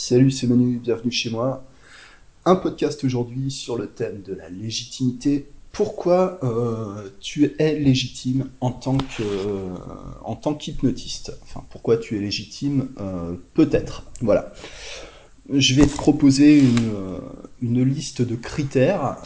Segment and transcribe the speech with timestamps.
[0.00, 1.64] Salut, c'est Manu, bienvenue chez moi.
[2.44, 5.48] Un podcast aujourd'hui sur le thème de la légitimité.
[5.72, 9.74] Pourquoi euh, tu es légitime en tant que euh,
[10.22, 11.36] en tant qu'hypnotiste?
[11.42, 14.04] Enfin, pourquoi tu es légitime euh, Peut-être.
[14.20, 14.52] Voilà.
[15.52, 16.62] Je vais te proposer
[17.60, 19.16] une, liste de critères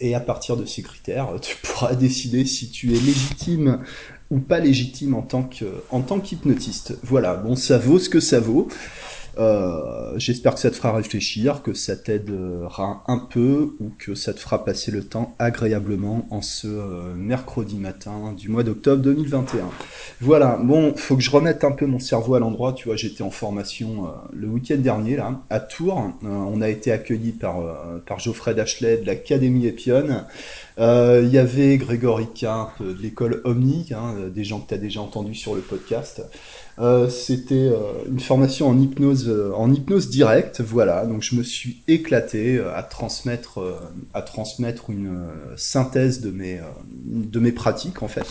[0.00, 3.80] et à partir de ces critères, tu pourras décider si tu es légitime
[4.30, 5.50] ou pas légitime en tant
[5.90, 6.98] en tant qu'hypnotiste.
[7.02, 7.34] Voilà.
[7.34, 8.68] Bon, ça vaut ce que ça vaut.
[9.38, 14.34] Euh, j'espère que ça te fera réfléchir, que ça t'aidera un peu ou que ça
[14.34, 19.70] te fera passer le temps agréablement en ce euh, mercredi matin du mois d'octobre 2021.
[20.20, 22.74] Voilà, bon, faut que je remette un peu mon cerveau à l'endroit.
[22.74, 26.12] Tu vois, j'étais en formation euh, le week-end dernier là à Tours.
[26.22, 27.62] on a été accueilli par
[28.06, 30.24] par Geoffrey Dachelet de l'Académie Epion.
[30.78, 35.00] Il y avait Grégory Quint de l'école Omni, hein, des gens que tu as déjà
[35.00, 36.22] entendus sur le podcast.
[36.78, 41.04] Euh, c'était euh, une formation en hypnose, euh, en hypnose directe, voilà.
[41.04, 43.60] Donc je me suis éclaté à transmettre,
[44.14, 46.60] à transmettre une synthèse de mes,
[47.04, 48.26] de mes pratiques en fait.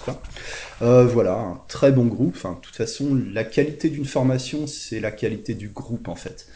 [0.79, 2.35] voilà, un très bon groupe.
[2.35, 6.47] Enfin, de toute façon, la qualité d'une formation, c'est la qualité du groupe en fait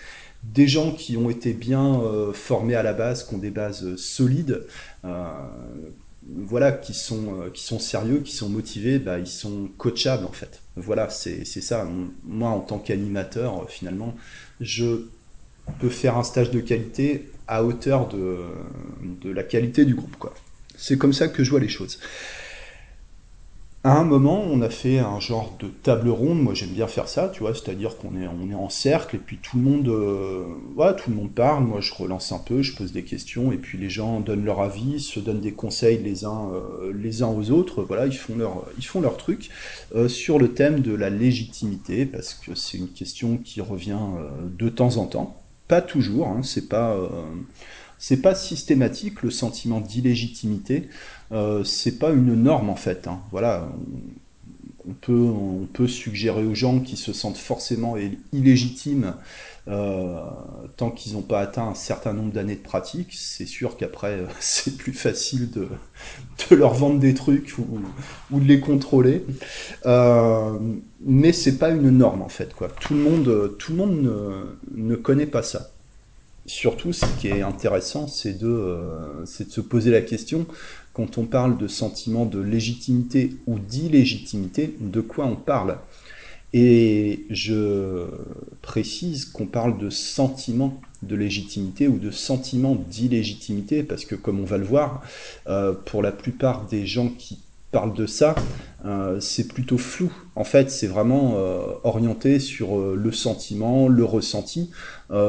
[0.44, 2.00] des gens qui ont été bien
[2.34, 4.64] formés à la base, qui ont des bases solides,
[6.28, 10.62] voilà, qui sont, qui sont sérieux, qui sont motivés, bah, ils sont coachables en fait.
[10.76, 11.88] Voilà, c'est ça.
[12.24, 14.16] Moi, en tant qu'animateur, finalement,
[14.60, 15.06] je
[15.80, 18.40] peux faire un stage de qualité à hauteur de,
[19.22, 20.16] de la qualité du groupe.
[20.78, 22.00] C'est comme ça que je vois les choses.
[23.86, 26.42] À un moment, on a fait un genre de table ronde.
[26.42, 29.20] Moi, j'aime bien faire ça, tu vois, c'est-à-dire qu'on est, on est en cercle et
[29.20, 30.44] puis tout le monde, euh,
[30.98, 31.66] tout le monde parle.
[31.66, 34.62] Moi, je relance un peu, je pose des questions et puis les gens donnent leur
[34.62, 37.84] avis, se donnent des conseils les uns, euh, les uns aux autres.
[37.84, 39.52] Voilà, ils font leur, ils font leur truc
[39.94, 44.00] euh, sur le thème de la légitimité parce que c'est une question qui revient
[44.58, 46.30] de temps en temps, pas toujours.
[46.30, 46.98] Hein, c'est pas
[47.98, 50.90] c'est pas systématique le sentiment d'illégitimité.
[51.32, 53.08] Euh, c'est pas une norme en fait.
[53.08, 53.20] Hein.
[53.32, 53.68] Voilà,
[54.88, 57.96] on, peut, on peut suggérer aux gens qui se sentent forcément
[58.32, 59.16] illégitimes
[59.68, 60.20] euh,
[60.78, 63.14] tant qu'ils n'ont pas atteint un certain nombre d'années de pratique.
[63.14, 65.68] C'est sûr qu'après c'est plus facile de,
[66.50, 67.66] de, leur vendre des trucs ou,
[68.32, 69.26] ou de les contrôler.
[69.86, 70.58] Euh,
[71.02, 72.54] mais c'est pas une norme en fait.
[72.54, 72.70] Quoi.
[72.80, 75.72] Tout le monde, tout le monde ne, ne connaît pas ça
[76.46, 80.46] surtout, ce qui est intéressant, c'est de, euh, de se poser la question,
[80.96, 85.78] quand on parle de sentiment de légitimité ou d'illégitimité, de quoi on parle?
[86.54, 88.08] Et je
[88.62, 94.46] précise qu'on parle de sentiment de légitimité ou de sentiment d'illégitimité, parce que comme on
[94.46, 95.04] va le voir,
[95.48, 97.40] euh, pour la plupart des gens qui
[97.72, 98.36] parle de ça,
[98.86, 100.12] euh, c'est plutôt flou.
[100.36, 104.72] En fait, c'est vraiment euh, orienté sur euh, le sentiment, le ressenti,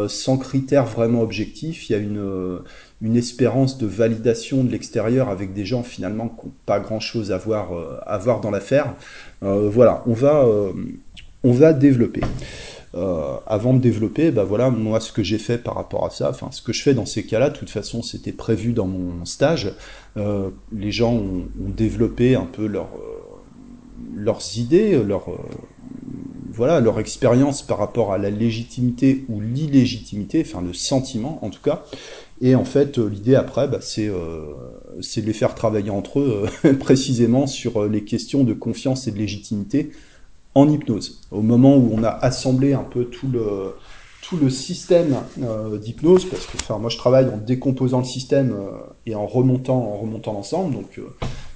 [0.09, 1.89] sans critères vraiment objectifs.
[1.89, 6.53] Il y a une, espérance de validation de l'extérieur avec des gens finalement qui n'ont
[6.65, 8.95] pas grand-chose à voir dans l'affaire.
[9.43, 10.47] voilà, on va,
[11.45, 12.23] on va développer.
[13.47, 16.49] Avant de développer, bah voilà, moi ce que j'ai fait par rapport à ça, enfin
[16.51, 19.73] ce que je fais dans ces cas-là, de toute façon c'était prévu dans mon stage,
[20.17, 22.81] euh, les gens ont, développé un peu euh,
[24.15, 25.37] leurs idées, leur, euh,
[26.51, 31.63] voilà, leur expérience par rapport à la légitimité ou l'illégitimité, enfin le sentiment en tout
[31.63, 31.84] cas.
[32.41, 36.47] Et en fait, l'idée après, bah, c'est de les faire travailler entre eux
[36.81, 39.91] précisément sur les questions de confiance et de légitimité
[40.56, 41.21] en hypnose.
[41.31, 43.75] Au moment où on a assemblé un peu tout le,
[44.22, 48.53] tout le système euh, d'hypnose, parce que enfin, moi je travaille en décomposant le système
[48.53, 48.71] euh,
[49.05, 51.11] et en remontant, en remontant l'ensemble, donc euh,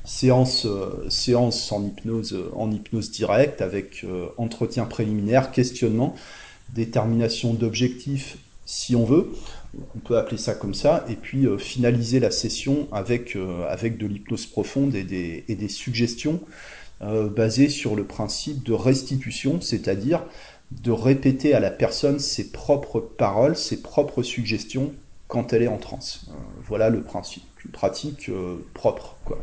[0.05, 0.67] séance,
[1.09, 4.05] séance en hypnose, en hypnose directe avec
[4.37, 6.15] entretien préliminaire, questionnement,
[6.75, 9.33] détermination d'objectifs si on veut,
[9.97, 13.37] on peut appeler ça comme ça, et puis finaliser la session avec,
[13.69, 16.41] avec de l'hypnose profonde et des, et des suggestions
[17.01, 20.23] basées sur le principe de restitution, c'est-à-dire
[20.71, 24.93] de répéter à la personne ses propres paroles, ses propres suggestions
[25.29, 26.27] quand elle est en transe.
[26.29, 26.33] Euh,
[26.65, 29.17] voilà le principe, une pratique euh, propre.
[29.25, 29.39] Quoi.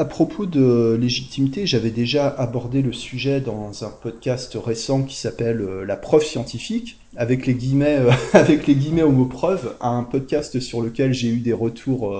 [0.00, 5.60] À propos de légitimité, j'avais déjà abordé le sujet dans un podcast récent qui s'appelle
[5.60, 7.98] euh, La preuve scientifique, avec les guillemets,
[8.32, 12.16] avec les guillemets au mot preuve, un podcast sur lequel j'ai eu des retours,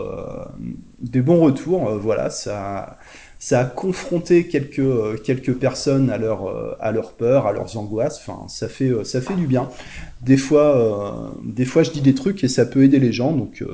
[1.00, 1.88] des bons retours.
[1.96, 2.98] voilà, ça,
[3.40, 8.20] ça a confronté quelques euh, quelques personnes à leur euh, à peur, à leurs angoisses.
[8.20, 9.70] Enfin, ça fait euh, ça fait du bien.
[10.20, 13.64] Des fois, des fois, je dis des trucs et ça peut aider les gens, donc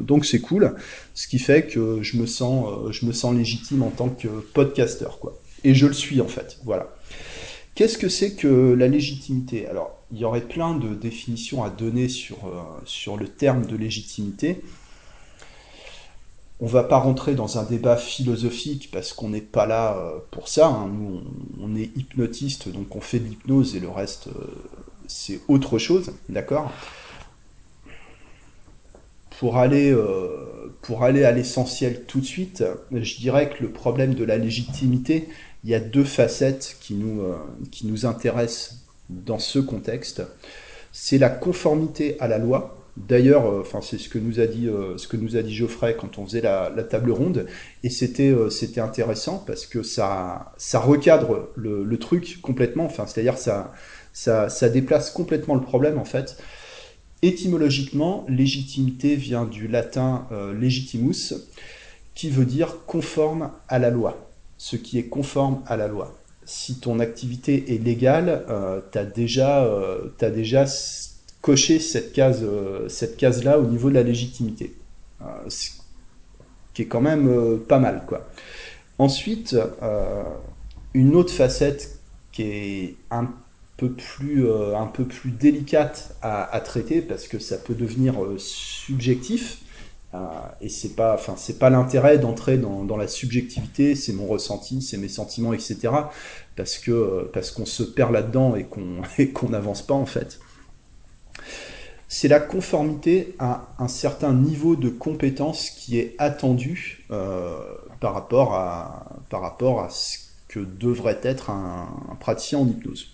[0.00, 0.74] donc c'est cool.
[1.14, 5.18] Ce qui fait que je me sens je me sens légitime en tant que podcasteur,
[5.18, 5.40] quoi.
[5.64, 6.58] Et je le suis en fait.
[6.64, 6.94] Voilà.
[7.74, 9.66] Qu'est-ce que c'est que la légitimité?
[9.66, 12.36] Alors, il y aurait plein de définitions à donner sur,
[12.84, 14.60] sur le terme de légitimité.
[16.60, 20.48] On va pas rentrer dans un débat philosophique parce qu'on n'est pas là euh, pour
[20.48, 20.68] ça.
[20.68, 20.88] Hein.
[20.88, 21.20] Nous,
[21.60, 24.46] on, est hypnotiste, donc on fait de l'hypnose et le reste, euh,
[25.06, 26.70] c'est autre chose, d'accord?
[29.40, 29.94] Pour aller,
[30.82, 32.62] pour aller à l'essentiel tout de suite,
[32.92, 35.28] je dirais que le problème de la légitimité,
[35.64, 37.36] il y a deux facettes qui nous, euh,
[37.70, 40.22] qui nous intéressent dans ce contexte.
[40.92, 42.76] C'est la conformité à la loi.
[42.96, 45.54] D'ailleurs, euh, enfin, c'est ce que nous a dit, euh, ce que nous a dit
[45.54, 47.46] Geoffrey quand on faisait la, table ronde,
[47.82, 52.84] et c'était, c'était intéressant parce que ça, ça recadre le, truc complètement.
[52.84, 53.72] Enfin, c'est-à-dire ça,
[54.12, 56.36] ça, déplace complètement le problème en fait.
[57.22, 61.34] Étymologiquement, légitimité vient du latin legitimus,
[62.14, 64.24] qui veut dire conforme à la loi
[64.64, 66.14] ce qui est conforme à la loi.
[66.46, 70.66] Si ton activité est légale, euh, tu as déjà, euh, déjà
[71.44, 74.74] coché cette case, euh, cette case-là au niveau de la légitimité,
[75.48, 75.72] ce
[76.72, 78.26] qui est quand même pas mal, quoi.
[78.98, 79.54] Ensuite,
[80.94, 81.98] une autre facette
[82.32, 83.30] qui est un
[83.76, 89.64] peu plus, un peu plus délicate à, traiter parce que ça peut devenir subjectif,
[90.14, 90.18] euh,
[90.60, 94.80] et c'est pas, enfin, c'est pas l'intérêt d'entrer dans, dans, la subjectivité, c'est mon ressenti,
[94.80, 95.90] c'est mes sentiments, etc.
[96.56, 100.38] Parce que parce qu'on se perd là-dedans et qu'on et qu'on n'avance pas en fait.
[102.08, 107.58] C'est la conformité à un certain niveau de compétence qui est attendu euh,
[108.00, 110.18] par rapport à ce
[110.48, 111.88] que devrait être un,
[112.20, 113.08] praticien en hypnose.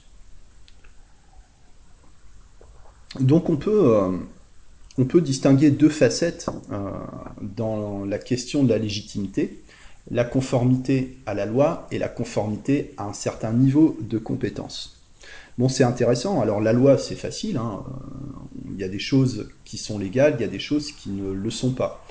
[3.19, 6.91] Donc on peut euh, distinguer deux facettes euh,
[7.41, 9.63] dans la question de la légitimité,
[10.11, 15.00] la conformité à la loi et la conformité à un certain niveau de compétence.
[15.61, 16.41] Bon, c'est intéressant.
[16.41, 17.59] Alors la loi, c'est facile.
[17.59, 17.85] Hein.
[18.73, 21.33] Il y a des choses qui sont légales, il y a des choses qui ne
[21.33, 22.03] le sont pas.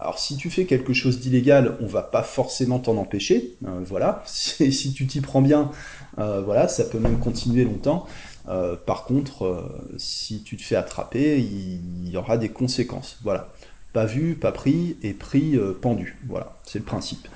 [0.00, 3.54] Alors si tu fais quelque chose d'illégal, on va pas forcément t'en empêcher.
[3.64, 4.24] Euh, voilà.
[4.26, 5.70] Si, tu t'y prends bien,
[6.18, 8.08] euh, voilà, ça peut même continuer longtemps.
[8.48, 13.18] Euh, par contre, euh, si tu te fais attraper, il, y aura des conséquences.
[13.22, 13.52] Voilà.
[13.92, 16.18] Pas vu, pas pris, et pris, euh, pendu.
[16.26, 17.28] Voilà, c'est le principe.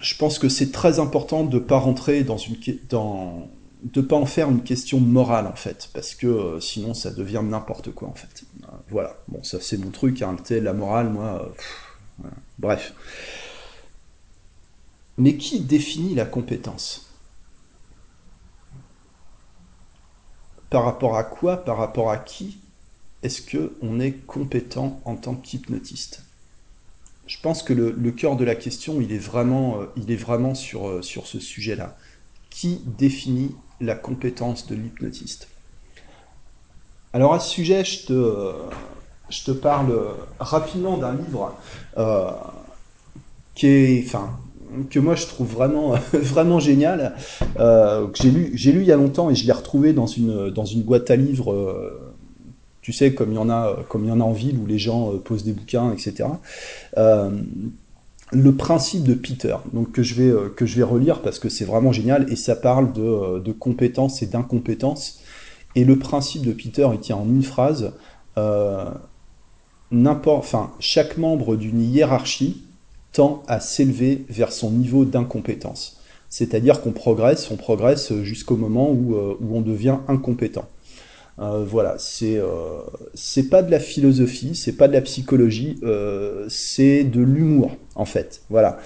[0.00, 2.56] Je pense que c'est très important de ne pas rentrer dans une
[2.88, 3.50] dans
[3.82, 7.92] de pas en faire une question morale en fait, parce que sinon ça devient n'importe
[7.92, 8.44] quoi en fait.
[8.90, 11.52] voilà, bon ça c'est mon truc, hein, la morale, moi,
[12.58, 12.92] bref.
[15.18, 17.08] Mais qui définit la compétence?
[20.70, 21.64] Par rapport à quoi?
[21.64, 22.58] Par rapport à qui?
[23.22, 26.22] Est-ce qu'on est compétent en tant qu'hypnotiste?
[27.26, 31.26] Je pense que le, cœur de la question, il est vraiment, euh, sur, euh, sur
[31.26, 31.96] ce sujet-là.
[32.48, 35.48] Qui définit la compétence de l'hypnotiste
[37.12, 39.98] Alors à ce sujet, je te, euh, parle
[40.40, 41.54] rapidement d'un livre
[43.56, 44.38] enfin,
[44.90, 45.94] que moi je trouve vraiment,
[46.60, 47.14] génial,
[47.58, 48.30] euh, que j'ai
[48.72, 52.14] lu, il y a longtemps et je l'ai retrouvé dans une, boîte à livres, euh,
[52.82, 54.66] tu sais, comme il, y en a, comme il y en a en ville où
[54.66, 56.28] les gens euh, posent des bouquins, etc.
[58.32, 61.64] le principe de Peter, donc que je vais, que je vais relire parce que c'est
[61.64, 65.20] vraiment génial et ça parle de, de compétences et d'incompétences.
[65.74, 67.92] Et le principe de Peter, il tient en une phrase.
[69.90, 72.62] n'importe, enfin, chaque membre d'une hiérarchie
[73.12, 75.98] tend à s'élever vers son niveau d'incompétence.
[76.30, 80.68] C'est-à-dire qu'on progresse, on progresse jusqu'au moment euh, où, on devient incompétent.
[81.40, 82.80] Euh, voilà, c'est euh,
[83.14, 88.04] c'est pas de la philosophie, c'est pas de la psychologie, euh, c'est de l'humour en
[88.04, 88.42] fait.
[88.50, 88.78] Voilà.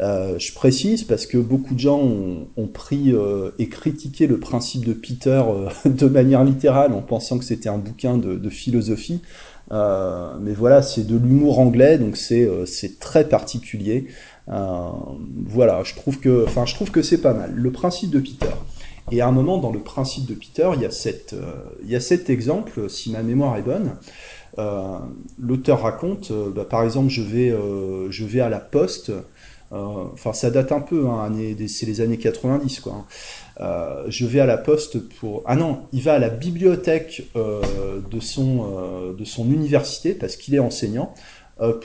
[0.00, 3.14] Je précise parce que beaucoup de gens ont, pris
[3.60, 5.40] et critiqué le principe de Peter
[5.84, 9.20] de manière littérale en pensant que c'était un bouquin de, de philosophie.
[9.70, 14.08] Mais voilà, c'est de l'humour anglais, donc c'est c'est très particulier.
[14.48, 17.52] Voilà, je trouve que, enfin, je trouve que c'est pas mal.
[17.54, 18.50] Le principe de Peter.
[19.10, 22.88] Et à un moment, dans le principe de Peter, il y a, a cet exemple,
[22.88, 23.96] si ma mémoire est bonne.
[24.58, 24.98] Euh,
[25.38, 29.12] L'auteur raconte, bah, par exemple, je vais, euh, à la poste.
[29.70, 31.32] Enfin, ça date un peu, hein,
[31.66, 32.92] c'est les années 90, quoi.
[32.92, 33.04] Hein.
[33.60, 35.42] Euh, je vais à la poste pour...
[35.46, 37.60] Ah non, il va à la bibliothèque euh,
[38.10, 41.14] de, son, euh, université parce qu'il est enseignant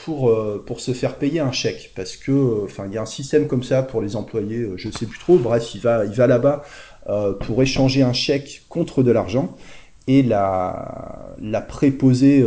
[0.03, 1.91] pour, se faire payer un chèque.
[1.95, 5.19] Parce que, il y a un système comme ça pour les employés, je sais plus
[5.19, 5.37] trop.
[5.37, 6.63] Bref, il va là-bas
[7.05, 9.55] pour échanger un chèque contre de l'argent.
[10.07, 12.43] Et la, la, préposée,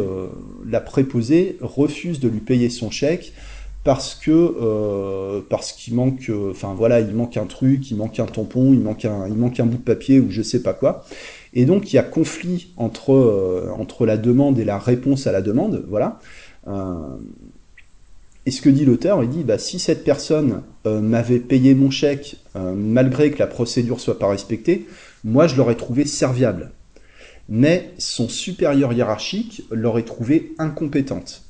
[0.69, 3.33] la préposée refuse de lui payer son chèque
[3.85, 8.73] parce que parce qu'il manque, enfin voilà, il manque un truc, il manque un tampon,
[8.73, 11.05] il manque un, il manque un bout de papier ou je sais pas quoi.
[11.55, 15.43] Et donc il y a conflit entre entre la demande et la réponse à la
[15.43, 16.19] demande, voilà.
[18.45, 21.91] Et ce que dit l'auteur, il dit bah, si cette personne euh, m'avait payé mon
[21.91, 24.87] chèque euh, malgré que la procédure soit pas respectée,
[25.23, 26.73] moi je l'aurais trouvé serviable.
[27.49, 31.43] Mais son supérieur hiérarchique l'aurait trouvée incompétente.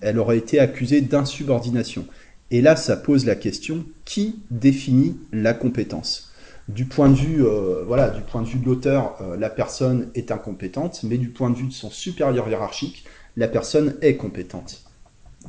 [0.00, 2.06] elle aurait été accusée d'insubordination.
[2.50, 6.32] Et là, ça pose la question qui définit la compétence?
[6.68, 10.30] Du point de vue, euh, voilà, du point de vue de l'auteur, la personne est
[10.30, 13.04] incompétente, mais du point de vue de son supérieur hiérarchique,
[13.36, 14.89] la personne est compétente.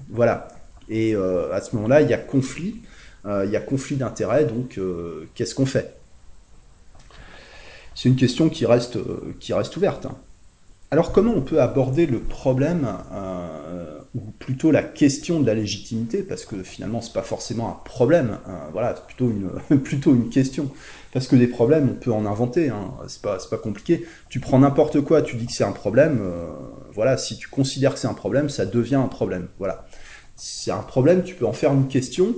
[0.10, 0.48] Voilà.
[0.90, 2.82] Et euh, à ce moment-là, il y a conflit,
[3.26, 5.96] euh, il y a conflit d'intérêts, donc euh, qu'est-ce qu'on fait?
[7.96, 8.98] C'est une question qui reste,
[9.78, 10.06] ouverte.
[10.06, 10.18] Hein.
[10.92, 12.88] Alors comment on peut aborder le problème,
[14.14, 18.40] ou plutôt la question de la légitimité, parce que finalement c'est pas forcément un problème,
[18.46, 20.70] hein, voilà, c'est plutôt une question.
[21.14, 24.06] Parce que des problèmes, on peut en inventer, hein, c'est pas, pas compliqué.
[24.30, 26.22] Tu prends n'importe quoi, tu dis que c'est un problème,
[26.94, 29.86] voilà, si tu considères que c'est un problème, ça devient un problème, voilà
[30.44, 32.34] c'est un problème, tu peux en faire une question,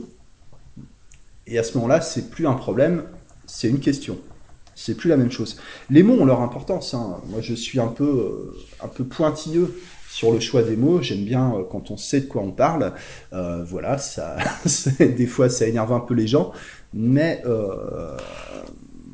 [1.48, 3.04] et à ce moment-là, c'est plus un problème,
[3.46, 4.18] c'est une question.
[4.76, 5.58] C'est plus la même chose.
[5.90, 6.94] Les mots ont leur importance.
[6.94, 7.22] Hein.
[7.28, 11.02] Moi, je suis un peu, euh, un peu pointilleux sur le choix des mots.
[11.02, 12.92] J'aime bien euh, quand on sait de quoi on parle.
[13.32, 14.36] Euh, voilà, ça,
[15.00, 16.52] des fois, ça énerve un peu les gens,
[16.94, 17.42] mais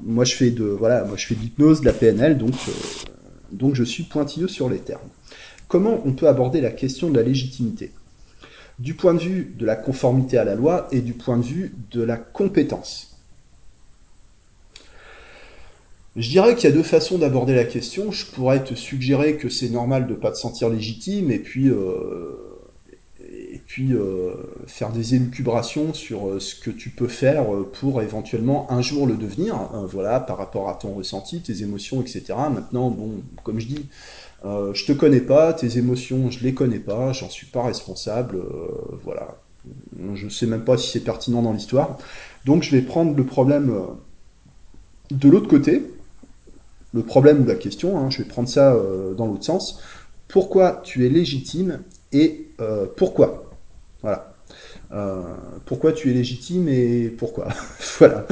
[0.03, 2.53] moi, je fais de, voilà, moi, je fais l'hypnose, de la PNL, donc,
[3.51, 5.09] donc je suis pointilleux sur les termes.
[5.67, 7.91] Comment on peut aborder la question de la légitimité?
[8.79, 11.73] Du point de vue de la conformité à la loi et du point de vue
[11.91, 13.17] de la compétence.
[16.15, 18.11] Je dirais qu'il y a deux façons d'aborder la question.
[18.11, 21.67] Je pourrais te suggérer que c'est normal de ne pas te sentir légitime et puis,
[21.67, 22.48] euh,
[23.69, 24.33] puis euh,
[24.65, 29.15] faire des élucubrations sur euh, ce que tu peux faire pour éventuellement un jour le
[29.15, 32.33] devenir, voilà, par rapport à ton ressenti, tes émotions, etc.
[32.51, 33.85] Maintenant, bon, comme je dis,
[34.45, 38.37] euh, je te connais pas, tes émotions, je les connais pas, j'en suis pas responsable,
[38.37, 39.37] euh, voilà.
[40.15, 41.99] Je sais même pas si c'est pertinent dans l'histoire.
[42.45, 43.81] Donc je vais prendre le problème euh,
[45.11, 45.83] de l'autre côté,
[46.93, 48.75] le problème ou la question, hein, je vais prendre ça
[49.15, 49.79] dans l'autre sens.
[50.27, 52.47] Pourquoi tu es légitime et
[52.95, 53.48] pourquoi?
[54.01, 54.33] Voilà.
[55.65, 57.49] pourquoi tu es légitime et pourquoi
[57.99, 58.25] Voilà.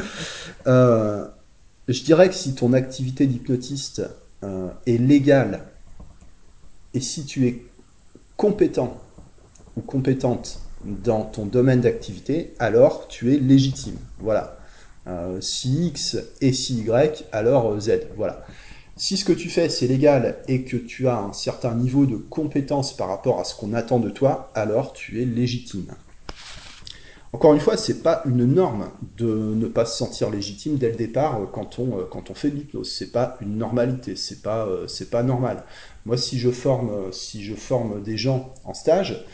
[0.65, 4.03] je dirais que si ton activité d'hypnotiste
[4.41, 5.61] est légale
[6.93, 7.63] et si tu es
[8.37, 8.97] compétent
[9.75, 13.97] ou compétente dans ton domaine d'activité, alors tu es légitime.
[14.19, 14.57] Voilà.
[15.07, 18.07] Euh, si X et si Y, alors Z.
[18.15, 18.45] Voilà.
[18.97, 22.17] Si ce que tu fais c'est légal et que tu as un certain niveau de
[22.17, 25.93] compétence par rapport à ce qu'on attend de toi, alors tu es légitime.
[27.33, 30.95] Encore une fois, c'est pas une norme de ne pas se sentir légitime dès le
[30.95, 32.89] départ euh, quand on, euh, quand on fait de l'hypnose.
[32.89, 35.63] C'est pas une normalité, c'est pas, euh, pas normal.
[36.05, 39.25] Moi, si je forme, si je forme des gens en stage,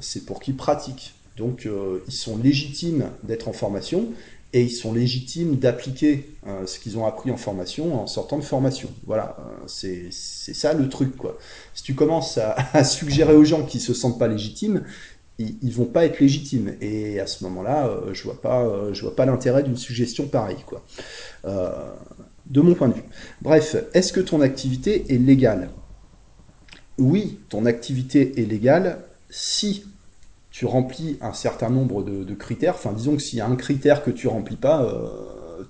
[0.00, 1.14] c'est pour qu'ils pratiquent.
[1.36, 1.68] Donc,
[2.08, 4.08] ils sont légitimes d'être en formation
[4.52, 6.28] et ils sont légitimes d'appliquer
[6.66, 8.90] ce qu'ils ont appris en formation en sortant de formation.
[9.06, 11.14] Voilà, c'est ça le truc.
[11.72, 14.82] Si tu commences à, suggérer aux gens qui se sentent pas légitimes,
[15.38, 16.74] ils, vont pas être légitimes.
[16.80, 20.26] Et à ce moment-là, euh, je vois pas, euh, je vois pas l'intérêt d'une suggestion
[20.26, 20.84] pareille, quoi.
[21.44, 21.70] Euh,
[22.46, 23.04] de mon point de vue.
[23.40, 25.70] Bref, est-ce que ton activité est légale?
[26.98, 28.98] Oui, ton activité est légale
[29.30, 29.86] si
[30.52, 32.74] tu remplis un certain nombre de, critères.
[32.74, 34.86] Enfin, disons que s'il y a un critère que tu remplis pas,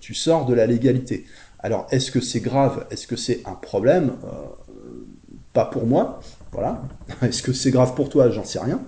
[0.00, 1.24] tu sors de la légalité.
[1.60, 2.86] Alors, est-ce que c'est grave?
[2.90, 4.16] Est-ce que c'est un problème?
[5.52, 6.20] Pas pour moi.
[6.52, 6.82] Voilà.
[7.22, 8.30] Est-ce que c'est grave pour toi?
[8.30, 8.80] J'en sais rien.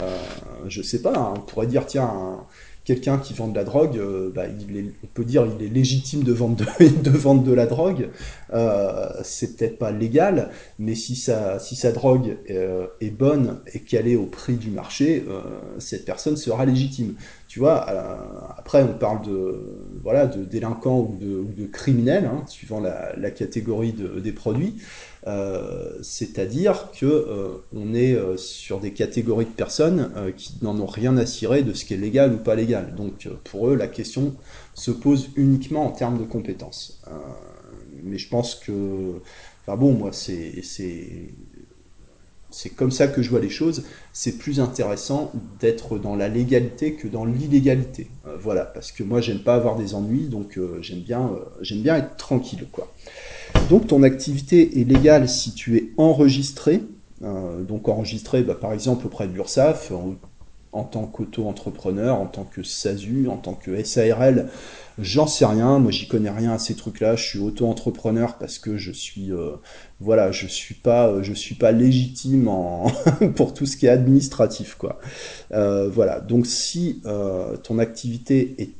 [0.00, 0.16] Euh,
[0.68, 1.12] je sais pas.
[1.16, 1.34] Hein.
[1.36, 2.40] on pourrait dire tiens,
[2.90, 4.46] quelqu'un qui vend de la drogue, euh, bah,
[5.04, 6.56] on peut dire il est légitime de vendre
[7.44, 8.08] de, la drogue.
[8.52, 11.60] Euh, c'est peut-être pas légal, mais si sa,
[11.92, 15.24] drogue euh, est bonne et qu'elle est au prix du marché,
[15.78, 17.14] cette personne sera légitime.
[17.46, 17.86] Tu vois,
[18.58, 24.18] après on parle de voilà de délinquants ou de, criminels, hein, suivant la, catégorie de,
[24.18, 24.74] des produits.
[25.26, 30.86] Euh, c'est-à-dire que euh, on est euh, sur des catégories de personnes qui n'en ont
[30.86, 32.94] rien à cirer de ce qui est légal ou pas légal.
[32.94, 34.34] Donc pour eux, la question
[34.74, 37.02] se pose uniquement en termes de compétences.
[38.02, 39.20] mais je pense que,
[39.62, 40.62] enfin bon, moi c'est
[42.52, 43.84] c'est comme ça que je vois les choses.
[44.12, 48.08] C'est plus intéressant d'être dans la légalité que dans l'illégalité.
[48.40, 52.16] voilà, parce que moi j'aime pas avoir des ennuis, donc j'aime bien, j'aime bien être
[52.16, 52.92] tranquille, quoi.
[53.68, 56.82] Donc ton activité est légale si tu es enregistré,
[57.20, 59.92] donc enregistré bah, par exemple auprès de l'URSSAF,
[60.72, 64.48] en tant qu'auto-entrepreneur, en tant que SASU, en tant que SARL,
[64.98, 65.80] j'en sais rien.
[65.80, 67.16] Moi, j'y connais rien à ces trucs-là.
[67.16, 69.56] Je suis auto-entrepreneur parce que je suis, euh,
[69.98, 72.48] voilà, je suis pas, euh, suis pas légitime
[73.34, 75.00] pour tout ce qui est administratif, quoi.
[75.52, 76.20] Euh, voilà.
[76.20, 77.02] Donc, si
[77.64, 78.70] ton activité est,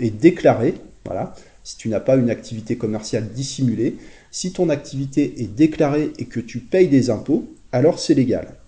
[0.00, 3.96] est déclarée, voilà, si tu n'as pas une activité commerciale dissimulée,
[4.30, 8.58] si ton activité est déclarée et que tu payes des impôts, alors c'est légal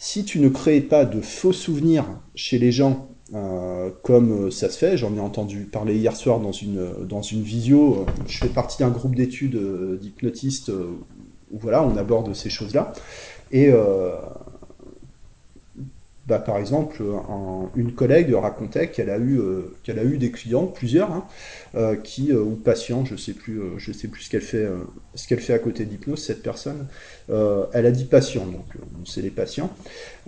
[0.00, 4.70] si tu ne crées pas de faux souvenirs chez les gens, euh, comme euh, ça
[4.70, 8.48] se fait, j'en ai entendu parler hier soir dans une, dans visio, euh, je fais
[8.48, 9.60] partie d'un groupe d'études
[10.00, 12.94] d'hypnotistes où voilà, on aborde ces choses-là.
[13.52, 13.70] Et
[16.30, 17.02] bah, par exemple,
[17.74, 19.40] une collègue racontait qu'elle a eu
[19.82, 23.60] qu'elle a eu des clients, plusieurs, hein, qui ou patients, je sais plus,
[23.92, 24.68] sais plus ce qu'elle fait,
[25.16, 26.86] fait à côté d'hypnose cette personne.
[27.28, 28.64] elle a dit patients, donc
[29.04, 29.70] c'est les patients.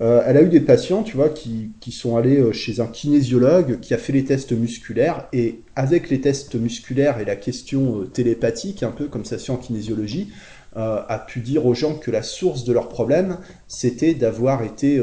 [0.01, 3.95] elle a eu des patients, tu vois, qui, qui sont allés chez un kinésiologue qui
[3.95, 8.91] a fait les tests musculaires et avec les tests musculaires et la question télépathique, un
[8.91, 10.33] peu comme ça se fait en kinésiologie,
[10.75, 15.03] a pu dire aux gens que la source de leur problème, c'était d'avoir été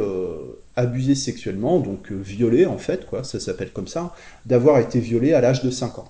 [0.79, 4.13] abusé sexuellement, donc euh, violé en fait, quoi, ça s'appelle comme ça,
[4.45, 6.07] d'avoir été violé à l'âge de 5 ans.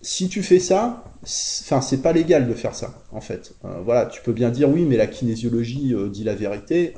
[0.00, 3.54] Si tu fais ça, enfin c'est pas légal de faire ça en fait.
[3.64, 6.94] Euh, voilà, tu peux bien dire oui, mais la kinésiologie euh, dit la vérité.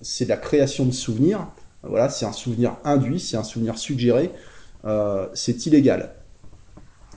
[0.00, 1.48] c'est la création de souvenirs.
[1.82, 4.30] Voilà, c'est un souvenir induit, c'est un souvenir suggéré.
[5.34, 6.14] c'est illégal.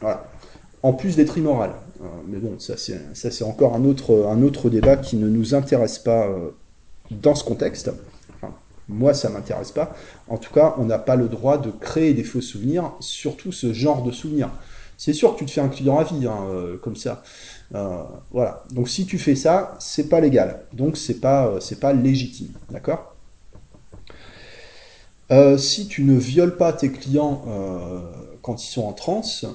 [0.02, 0.28] Voilà.
[0.84, 1.74] En plus d'être immoral.
[2.28, 6.28] mais bon, ça c'est encore un autre, un autre débat qui ne nous intéresse pas
[7.12, 7.92] dans ce contexte.
[8.90, 9.96] moi, ça m'intéresse pas.
[10.28, 13.74] En tout cas, on n'a pas le droit de créer des faux souvenirs, surtout ce
[13.74, 14.50] genre de souvenirs.
[14.98, 17.24] C'est sûr que tu te fais un client à vie, hein, euh, comme ça.
[17.74, 18.64] Euh, voilà.
[18.72, 20.66] Donc si tu fais ça, c'est pas légal.
[20.74, 23.16] Donc c'est pas, euh, pas légitime, d'accord?
[25.58, 27.46] Si tu ne violes pas tes clients
[28.42, 29.46] quand ils sont en transe,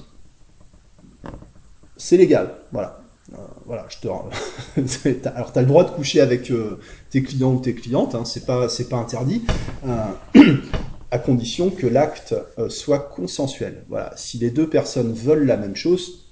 [1.97, 2.55] c'est légal.
[2.71, 2.99] Voilà.
[3.33, 4.07] Euh, voilà, je te.
[5.27, 8.23] Alors, tu as le droit de coucher avec euh, tes clients ou tes clientes, hein,
[8.23, 9.43] c'est pas, pas interdit,
[9.85, 10.05] euh,
[11.11, 12.35] à condition que l'acte
[12.69, 13.83] soit consensuel.
[13.89, 16.31] Voilà, si les deux personnes veulent la même chose,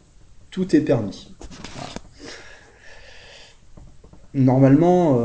[0.51, 1.34] tout est permis.
[4.34, 5.19] Normalement,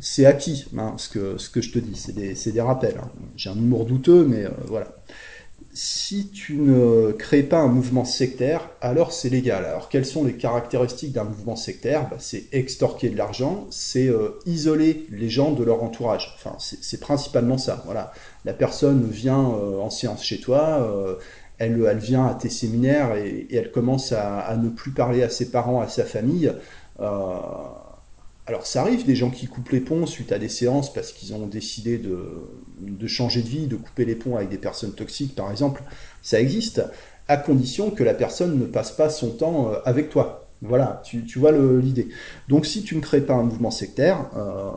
[0.00, 2.98] c'est acquis, hein, ce, que, ce que je te dis, c'est des, des, rappels.
[3.00, 3.08] Hein.
[3.36, 4.95] J'ai un humour douteux, mais voilà
[5.76, 9.66] si tu ne crées pas un mouvement sectaire, alors c'est légal.
[9.66, 12.08] Alors quelles sont les caractéristiques d'un mouvement sectaire?
[12.08, 16.34] Bah, C'est extorquer de l'argent, c'est euh, isoler les gens de leur entourage.
[16.38, 17.82] Enfin, c'est principalement ça.
[17.84, 18.10] Voilà,
[18.46, 21.16] la personne vient euh, en séance chez toi, euh,
[21.58, 25.28] elle, elle vient à tes séminaires et, elle commence à, à, ne plus parler à
[25.28, 26.50] ses parents, à sa famille.
[28.46, 31.34] Alors ça arrive des gens qui coupent les ponts suite à des séances parce qu'ils
[31.34, 35.50] ont décidé de, changer de vie, de couper les ponts avec des personnes toxiques par
[35.50, 35.82] exemple.
[36.22, 36.82] Ça existe,
[37.26, 40.48] à condition que la personne ne passe pas son temps euh, avec toi.
[40.62, 42.08] Voilà, tu, vois l'idée.
[42.48, 44.70] Donc si tu ne crées pas un mouvement sectaire, euh,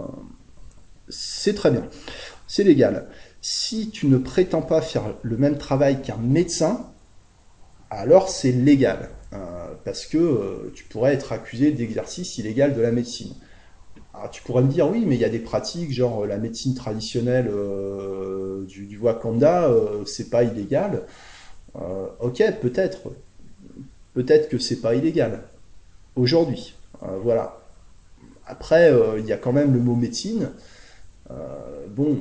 [1.08, 1.88] c'est très bien,
[2.47, 3.08] c'est légal.
[3.41, 6.88] Si tu ne prétends pas faire le même travail qu'un médecin,
[7.89, 9.10] alors c'est légal.
[9.32, 13.36] Euh, parce que tu pourrais être accusé d'exercice illégal de la médecine.
[14.21, 16.73] Ah, tu pourrais me dire, oui, mais il y a des pratiques, genre la médecine
[16.73, 21.03] traditionnelle euh, du, du, Wakanda, euh, c'est pas illégal.
[21.77, 23.13] Euh, ok, peut-être.
[24.13, 25.43] Peut-être que c'est pas illégal.
[26.17, 26.75] Aujourd'hui.
[27.23, 27.62] voilà.
[28.45, 30.49] Après, il y a quand même le mot médecine.
[31.89, 32.19] bon,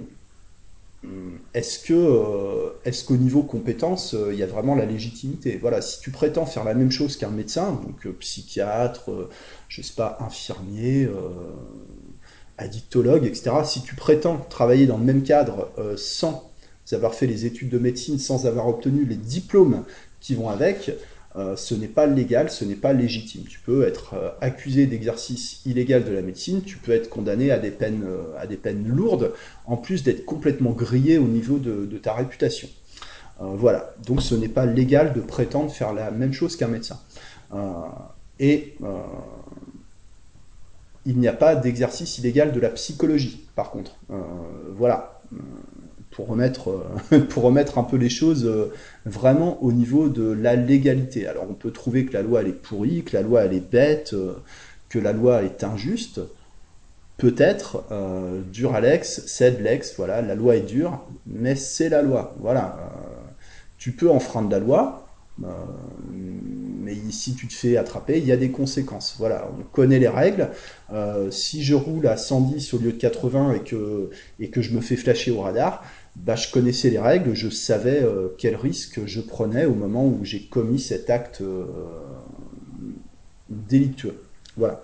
[1.55, 5.57] est-ce que est-ce qu'au niveau compétence il y a vraiment la légitimité?
[5.61, 9.11] Voilà si tu prétends faire la même chose qu'un médecin donc psychiatre
[9.69, 11.13] je sais pas, infirmier, euh,
[12.57, 13.51] addictologue, etc.
[13.65, 16.51] Si tu prétends travailler dans le même cadre euh, sans
[16.91, 19.85] avoir fait les études de médecine, sans avoir obtenu les diplômes
[20.21, 20.91] qui vont avec,
[21.39, 23.45] euh, ce n'est pas légal, ce n'est pas légitime.
[23.49, 27.71] Tu peux être accusé d'exercice illégal de la médecine, tu peux être condamné à des
[27.71, 28.05] peines,
[28.39, 29.33] à des peines lourdes,
[29.67, 32.69] en plus d'être complètement grillé au niveau de, de ta réputation.
[33.41, 36.99] voilà, donc ce n'est pas légal de prétendre faire la même chose qu'un médecin.
[38.41, 38.75] et
[41.09, 43.97] il n'y a pas d'exercice illégal de la psychologie, par contre.
[44.11, 44.21] Euh,
[44.75, 45.23] voilà.
[46.19, 46.71] Euh, pour remettre,
[47.13, 48.51] euh, pour remettre un peu les choses
[49.07, 51.27] vraiment au niveau de la légalité.
[51.27, 53.71] Alors on peut trouver que la loi elle est pourrie, que la loi elle est
[53.71, 54.15] bête,
[54.89, 56.21] que la loi est injuste.
[57.17, 57.85] Peut-être,
[58.53, 62.37] dur à l'ex, cède l'ex, voilà, la loi est dure, mais c'est la loi.
[62.41, 62.93] Voilà.
[63.77, 65.09] tu peux enfreindre la loi,
[66.89, 69.17] mais si tu te fais attraper, il y a des conséquences.
[69.19, 70.51] Voilà, on connaît les règles.
[70.93, 74.73] Euh, si je roule à 110 au lieu de 80 et que, et que je
[74.75, 75.85] me fais flasher au radar,
[76.25, 80.25] bah, je connaissais les règles, je savais euh, quel risque je prenais au moment où
[80.25, 81.43] j'ai commis cet acte
[83.49, 84.21] délictueux.
[84.57, 84.83] Voilà.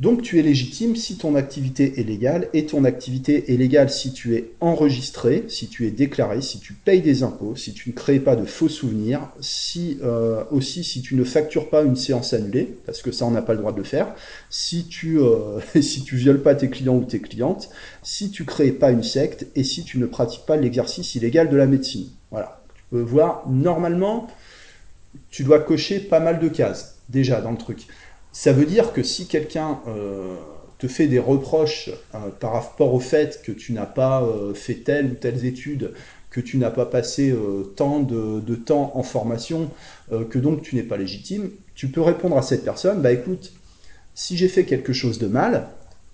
[0.00, 4.14] Donc tu es légitime si ton activité est légale, et ton activité est légale si
[4.14, 7.94] tu es enregistré, si tu es déclaré, si tu payes des impôts, si tu ne
[7.94, 12.32] crées pas de faux souvenirs, si euh, aussi si tu ne factures pas une séance
[12.32, 14.14] annulée, parce que ça on n'a pas le droit de le faire,
[14.48, 17.68] si tu euh, si tu violes pas tes clients ou tes clientes,
[18.02, 21.56] si tu crées pas une secte et si tu ne pratiques pas l'exercice illégal de
[21.58, 22.08] la médecine.
[22.30, 22.62] Voilà.
[22.74, 24.28] Tu peux voir normalement
[25.30, 27.86] tu dois cocher pas mal de cases déjà dans le truc.
[28.32, 30.36] Ça veut dire que si quelqu'un euh,
[30.78, 34.74] te fait des reproches euh, par rapport au fait que tu n'as pas euh, fait
[34.74, 35.92] telle ou telle étude,
[36.30, 37.34] que tu n'as pas passé
[37.74, 39.68] tant de, temps en formation,
[40.30, 43.52] que donc tu n'es pas légitime, tu peux répondre à cette personne, bah écoute,
[44.14, 45.66] si j'ai fait quelque chose de mal,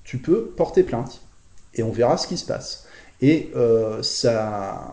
[0.04, 1.20] tu peux porter plainte
[1.74, 2.86] et on verra ce qui se passe.
[3.20, 3.50] Et
[4.00, 4.90] ça,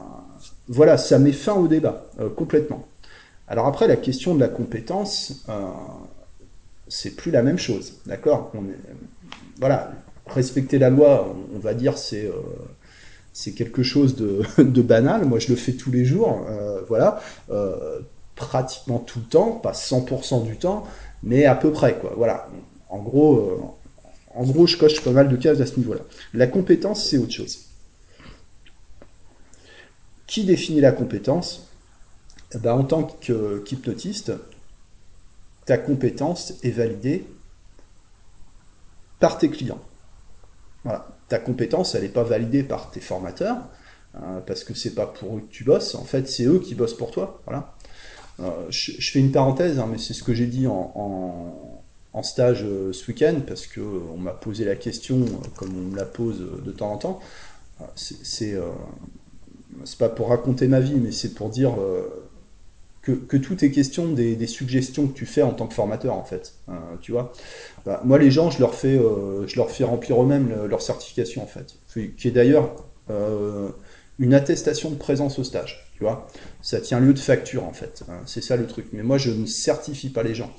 [0.68, 2.06] voilà, ça met fin au débat
[2.36, 2.86] complètement.
[3.48, 5.46] Alors après, la question de la compétence,
[6.88, 8.52] c'est plus la même chose, d'accord?
[9.60, 9.92] Voilà,
[10.28, 12.34] respecter la loi, on, va dire, c'est euh,
[13.34, 14.16] c'est quelque chose
[14.58, 15.26] de, banal.
[15.26, 17.20] Moi, je le fais tous les jours, euh, voilà,
[17.50, 18.00] euh,
[18.36, 20.86] pratiquement tout le temps, pas 100% du temps,
[21.24, 22.14] mais à peu près, quoi.
[22.18, 22.50] Voilà.
[22.90, 23.80] En gros,
[24.36, 26.02] en gros, je coche pas mal de cases à ce niveau-là.
[26.34, 27.66] La compétence, c'est autre chose.
[30.28, 31.70] Qui définit la compétence?
[32.54, 34.34] Eh ben, En tant qu'hypnotiste,
[35.66, 37.26] ta compétence est validée
[39.20, 39.82] par tes clients.
[41.30, 43.58] Ta compétence, elle n'est pas validée par tes formateurs,
[44.16, 46.76] hein, parce que c'est pas pour eux que tu bosses, en fait, c'est eux qui
[46.76, 47.42] bossent pour toi.
[47.46, 47.74] Voilà.
[48.40, 52.92] Euh, je, fais une parenthèse, hein, mais c'est ce que j'ai dit en, stage euh,
[52.94, 56.72] ce week-end, parce qu'on euh, m'a posé la question, comme on me la pose de
[56.72, 57.20] temps en temps.
[57.96, 58.58] C'est
[59.98, 61.76] pas pour raconter ma vie, mais c'est pour dire
[63.04, 66.54] que, tout est question des, suggestions que tu fais en tant que formateur, en fait.
[66.70, 67.34] Euh, tu vois
[67.86, 71.44] bah, Moi, les gens, je leur fais, euh, je leur fais remplir eux-mêmes leur certification,
[71.44, 71.76] en fait.
[72.18, 72.74] Qui est d'ailleurs
[73.10, 73.70] euh,
[74.20, 75.92] une attestation de présence au stage.
[75.98, 76.28] Tu vois
[76.62, 78.04] Ça tient lieu de facture, en fait.
[78.26, 78.88] C'est ça le truc.
[78.94, 80.52] Mais moi, je ne certifie pas les gens.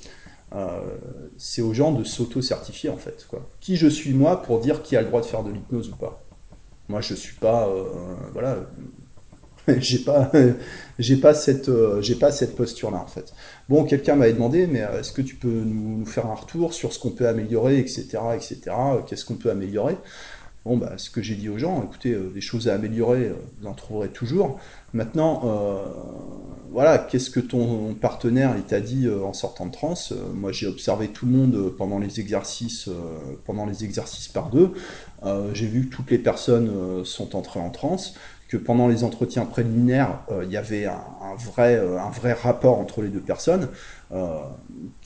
[1.37, 3.27] c'est aux gens de s'auto-certifier, en fait.
[3.59, 5.95] Qui je suis, moi, pour dire qui a le droit de faire de l'hypnose ou
[5.95, 6.21] pas?
[6.89, 7.67] Moi, je suis pas,
[8.33, 8.59] voilà,
[9.79, 10.31] j'ai pas,
[10.99, 13.33] j'ai pas cette, euh, j'ai pas cette posture-là en fait.
[13.69, 16.93] Bon, quelqu'un m'avait demandé, mais euh, est-ce que tu peux nous, faire un retour sur
[16.93, 18.61] ce qu'on peut améliorer, etc., etc.
[19.07, 19.97] Qu'est-ce qu'on peut améliorer?
[20.65, 23.67] Bon, bah, ce que j'ai dit aux gens, écoutez, euh, des choses à améliorer, vous
[23.67, 24.59] en trouverez toujours.
[24.93, 25.43] Maintenant,
[26.71, 30.13] voilà, qu'est-ce que ton partenaire t'a dit en sortant de transe?
[30.33, 32.89] Moi, j'ai observé tout le monde pendant les exercices,
[33.45, 34.71] pendant les exercices par deux.
[35.53, 38.15] j'ai vu que toutes les personnes sont entrées en transe
[38.47, 42.79] que pendant les entretiens préliminaires, euh, il y avait un, vrai, euh, un vrai rapport
[42.79, 43.69] entre les deux personnes,
[44.11, 44.37] euh,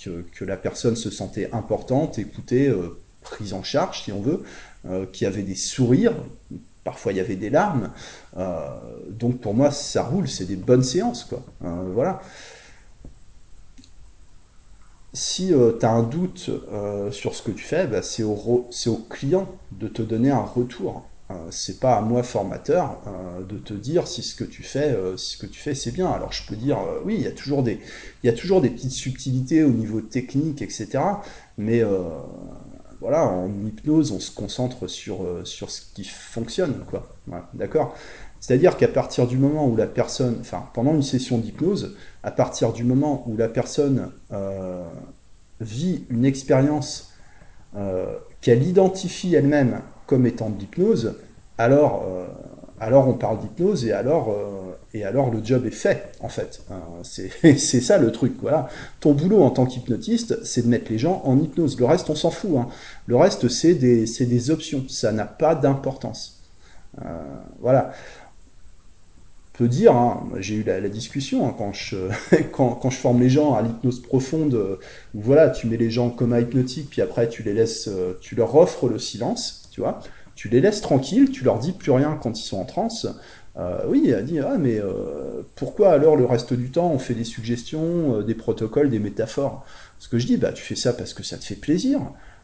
[0.04, 2.73] que, la personne se sentait importante, écoutée,
[3.21, 4.43] prise en charge, si on veut,
[5.12, 6.13] qu'il y avait des sourires,
[6.84, 7.91] parfois il y avait des larmes.
[9.10, 11.43] donc pour moi, ça roule, c'est des bonnes séances, quoi.
[11.62, 12.21] voilà
[15.12, 16.49] si tu as un doute
[17.12, 21.09] sur ce que tu fais, bah, c'est au, au, client de te donner un retour.
[21.32, 24.89] Euh, c'est pas à moi formateur euh, de te dire si ce que tu fais,
[24.89, 26.10] euh, ce que tu fais c'est bien.
[26.10, 27.80] Alors je peux dire oui, il y a toujours des,
[28.24, 31.00] il y a toujours des petites subtilités au niveau technique, etc.
[31.58, 31.84] Mais
[33.00, 37.08] voilà, en hypnose, on se concentre sur, sur ce qui fonctionne, quoi.
[37.54, 37.96] D'accord?
[38.39, 42.74] C'est-à-dire qu'à partir du moment où la personne, enfin, pendant une session d'hypnose, à partir
[42.74, 44.12] du moment où la personne
[45.62, 47.13] vit une expérience
[48.42, 51.13] qu'elle identifie elle-même comme étant de l'hypnose,
[51.60, 52.26] alors, euh,
[52.80, 56.62] alors on parle d'hypnose et alors, euh, et alors le job est fait, en fait.
[56.72, 58.34] Euh, c'est ça le truc.
[58.41, 58.69] Voilà.
[59.02, 61.80] Ton boulot en tant qu'hypnotiste, c'est de mettre les gens en hypnose.
[61.80, 62.58] Le reste, on s'en fout.
[62.58, 62.69] Hein.
[63.06, 64.84] Le reste, c'est des, des options.
[64.89, 66.41] Ça n'a pas d'importance.
[67.62, 67.91] voilà
[69.54, 71.98] peut dire, hein, j'ai eu la, discussion hein, quand, je,
[72.54, 74.80] quand, quand, je forme les gens à l'hypnose profonde,
[75.13, 77.89] où voilà, tu mets les gens comme à hypnotique, puis après tu les laisses,
[78.22, 79.59] tu leur offres le silence,
[80.36, 83.08] tu les laisses tranquilles, tu leur dis plus rien quand ils sont en transe.
[83.58, 87.13] Euh, oui, elle dit ah mais euh, pourquoi alors le reste du temps on fait
[87.13, 89.65] des suggestions, euh, des protocoles, des métaphores?
[89.98, 92.00] Ce que je dis, bah tu fais ça parce que ça te fait plaisir.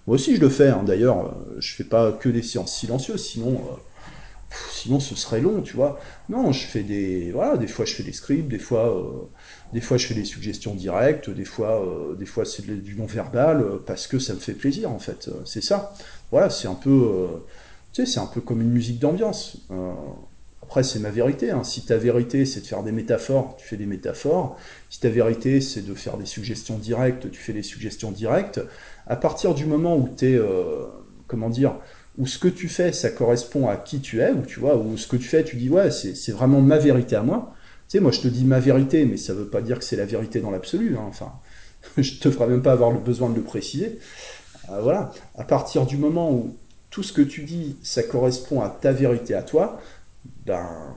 [0.07, 0.67] Moi aussi je le fais.
[0.67, 0.83] Hein.
[0.85, 3.61] D'ailleurs, je fais pas que des séances silencieuses, sinon
[4.71, 5.99] sinon ce serait long, tu vois.
[6.29, 9.29] Non, je fais des, voilà, des fois je fais des scripts, des fois,
[9.75, 13.05] des fois je fais des suggestions directes, des fois, euh, des fois c'est du non
[13.05, 15.29] verbal euh, parce que ça me fait plaisir en fait.
[15.43, 15.93] C'est ça.
[16.31, 17.27] Voilà, c'est un peu,
[17.91, 19.57] tu sais, c'est un peu comme une musique d'ambiance.
[20.63, 21.51] après, c'est ma vérité.
[21.51, 21.65] Hein.
[21.65, 24.57] Si ta vérité c'est de faire des métaphores, tu fais des métaphores.
[24.89, 28.61] Si ta vérité c'est de faire des suggestions directes, tu fais des suggestions directes.
[29.07, 30.39] À partir du moment où tu
[31.27, 31.75] comment dire,
[32.17, 34.95] où ce que tu fais, ça correspond à qui tu es, ou tu vois, où
[34.95, 37.54] ce que tu fais, tu dis ouais, c'est vraiment ma vérité à moi.
[37.87, 40.05] Sais, moi je te dis ma vérité, mais ça veut pas dire que c'est la
[40.05, 40.97] vérité dans l'absolu.
[40.97, 41.05] Hein.
[41.07, 41.31] Enfin,
[41.97, 43.99] je te ferai même pas avoir le besoin de le préciser.
[44.71, 45.11] Euh, voilà.
[45.35, 46.55] À partir du moment où
[46.89, 49.79] tout ce que tu dis, ça correspond à ta vérité à toi,
[50.45, 50.95] ben,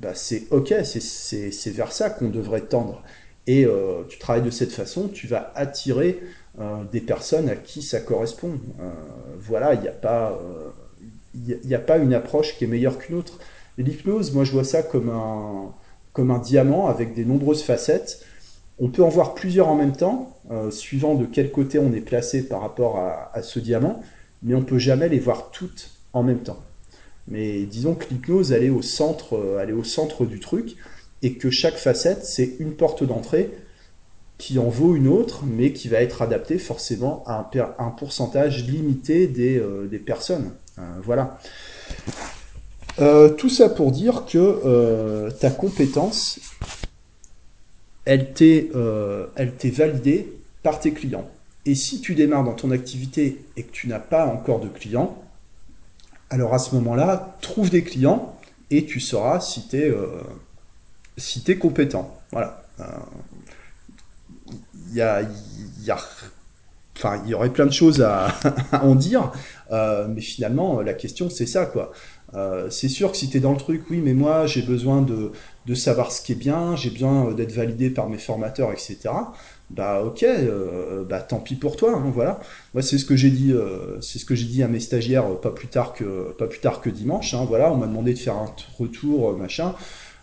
[0.00, 3.02] ben c'est ok, c'est vers ça qu'on devrait tendre.
[3.46, 6.20] Et euh, tu travailles de cette façon, tu vas attirer
[6.60, 8.60] euh, des personnes à qui ça correspond.
[9.38, 10.38] Voilà, il n'y a pas,
[11.34, 13.38] il a pas une approche qui est meilleure qu'une autre.
[13.78, 15.72] L'hypnose, moi je vois ça comme un,
[16.12, 18.24] comme un diamant avec des nombreuses facettes.
[18.78, 20.36] On peut en voir plusieurs en même temps,
[20.70, 24.00] suivant de quel côté on est placé par rapport à, ce diamant,
[24.42, 26.60] mais on peut jamais les voir toutes en même temps.
[27.28, 30.76] Mais disons que l'hypnose, elle est au centre, du truc,
[31.22, 33.50] et que chaque facette, c'est une porte d'entrée
[34.38, 37.48] qui en vaut une autre, mais qui va être adapté forcément à
[37.78, 40.50] un, pourcentage limité des, euh, personnes.
[40.78, 41.38] Euh, voilà.
[43.00, 46.40] Euh, tout ça pour dire que ta compétence,
[48.04, 48.70] elle t'est
[49.70, 51.28] validée par tes clients.
[51.64, 55.22] Et si tu démarres dans ton activité et que tu n'as pas encore de clients,
[56.30, 58.36] alors à ce moment-là, trouve des clients
[58.70, 59.94] et tu sauras si tu es,
[61.16, 62.18] si compétent.
[62.32, 62.64] Voilà
[64.92, 65.98] il y a,
[66.96, 68.34] enfin, il y aurait plein de choses à,
[68.72, 69.32] en dire,
[69.70, 71.92] euh, mais finalement, la question, c'est ça, quoi.
[72.34, 75.02] Euh, c'est sûr que si tu es dans le truc, oui, mais moi, j'ai besoin
[75.02, 75.32] de,
[75.74, 78.98] savoir ce qui est bien, j'ai besoin d'être validé par mes formateurs, etc.
[79.70, 82.40] Bah, ok, euh, bah, tant pis pour toi, hein, voilà.
[82.74, 83.54] Moi, c'est ce que j'ai dit,
[84.00, 86.80] c'est ce que j'ai dit à mes stagiaires pas plus tard que, pas plus tard
[86.80, 87.72] que dimanche, hein, voilà.
[87.72, 89.74] On m'a demandé de faire un retour, machin.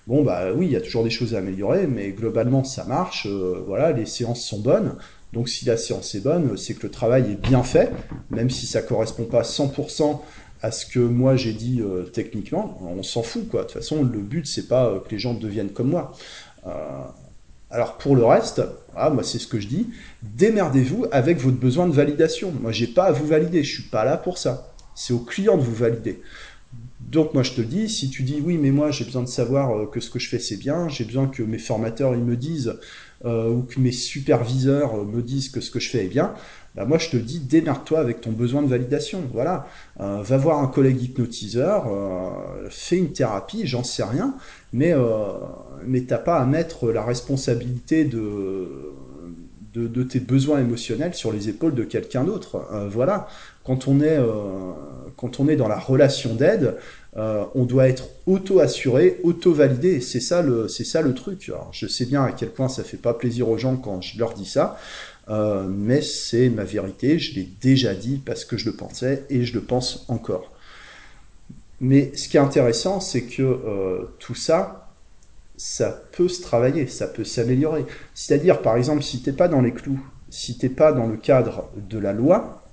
[0.10, 3.28] Bon, bah oui, il y a toujours des choses à améliorer, mais globalement, ça marche.
[3.30, 4.95] Euh, voilà, les séances sont bonnes.
[5.34, 7.91] Donc, si la séance est bonne, c'est que le travail est bien fait,
[8.32, 10.19] même si ça correspond pas 100%
[10.62, 12.78] à ce que moi j'ai dit euh, techniquement.
[12.82, 13.62] On s'en fout, quoi.
[13.62, 16.13] De toute façon, le but, c'est pas euh, que les gens deviennent comme moi.
[17.72, 18.62] alors, pour le reste,
[18.95, 19.88] ah, moi, c'est ce que je dis.
[20.24, 22.52] Démerdez-vous avec votre besoin de validation.
[22.52, 23.63] Moi, j'ai pas à vous valider.
[23.63, 24.74] Je suis pas là pour ça.
[24.95, 26.19] C'est au client de vous valider.
[27.10, 29.76] Donc moi je te dis, si tu dis oui mais moi j'ai besoin de savoir
[29.76, 32.36] euh, que ce que je fais c'est bien, j'ai besoin que mes formateurs ils me
[32.36, 32.76] disent
[33.25, 36.34] euh, ou que mes superviseurs euh, me disent que ce que je fais est bien,
[36.75, 39.21] bah moi je te dis, démerde-toi avec ton besoin de validation.
[39.34, 41.88] Voilà, va voir un collègue hypnotiseur,
[42.69, 44.36] fais une thérapie, j'en sais rien,
[44.71, 44.93] mais
[45.84, 48.93] mais t'as pas à mettre la responsabilité de
[49.73, 52.63] de, tes besoins émotionnels sur les épaules de quelqu'un d'autre.
[52.91, 53.27] voilà,
[53.63, 54.19] quand on est
[55.17, 56.75] quand on est dans la relation d'aide,
[57.17, 60.00] euh, on doit être auto-assuré, auto-validé.
[60.02, 61.52] C'est ça le, ça le truc.
[61.72, 64.34] je sais bien à quel point ça fait pas plaisir aux gens quand je leur
[64.34, 64.78] dis ça,
[65.30, 67.17] euh, mais c'est ma vérité.
[67.19, 70.52] Je l'ai déjà dit parce que je le pensais et je le pense encore.
[71.82, 74.89] Mais ce qui est intéressant, c'est que euh, tout ça,
[75.58, 77.86] ça peut se travailler, ça peut s'améliorer.
[78.13, 81.69] C'est-à-dire, par exemple, si t'es pas dans les clous, si t'es pas dans le cadre
[81.76, 82.63] de la loi,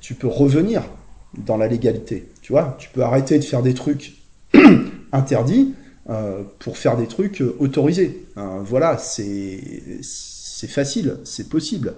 [0.00, 0.84] tu peux revenir
[1.36, 2.28] dans la légalité.
[2.44, 4.16] Tu vois, tu peux arrêter de faire des trucs
[5.12, 5.74] interdits
[6.10, 8.26] euh, pour faire des trucs euh, autorisés.
[8.36, 9.58] Euh, voilà, c'est
[10.68, 11.94] facile, c'est possible.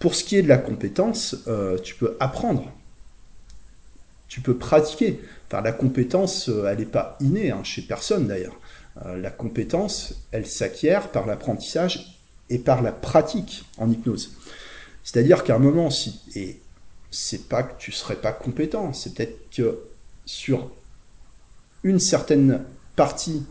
[0.00, 1.36] Pour ce qui est de la compétence,
[1.84, 2.72] tu peux apprendre.
[4.26, 5.20] Tu peux pratiquer.
[5.46, 8.58] Enfin, la compétence, elle n'est pas innée, hein, chez personne d'ailleurs.
[9.04, 14.32] la compétence, elle s'acquiert par l'apprentissage et par la pratique en hypnose.
[15.04, 16.20] C'est-à-dire qu'à un moment, si,
[17.10, 19.80] c'est pas que tu serais pas compétent, c'est peut-être que
[20.24, 20.70] sur
[21.82, 22.64] une certaine
[22.96, 23.42] partie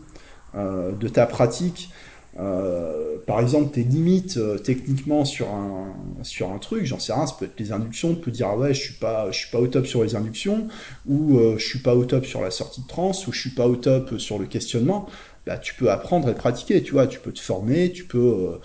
[0.54, 1.90] euh, de ta pratique,
[2.38, 7.26] euh, par exemple tes limites euh, techniquement sur un sur un truc, j'en sais rien,
[7.26, 9.50] ça peut être les inductions, tu peux dire ah ouais je suis pas je suis
[9.50, 10.68] pas au top sur les inductions
[11.06, 13.66] ou je suis pas au top sur la sortie de transe ou je suis pas
[13.66, 15.08] au top sur le questionnement.
[15.46, 18.60] Bah, tu peux apprendre et pratiquer, tu vois, tu peux te former, tu peux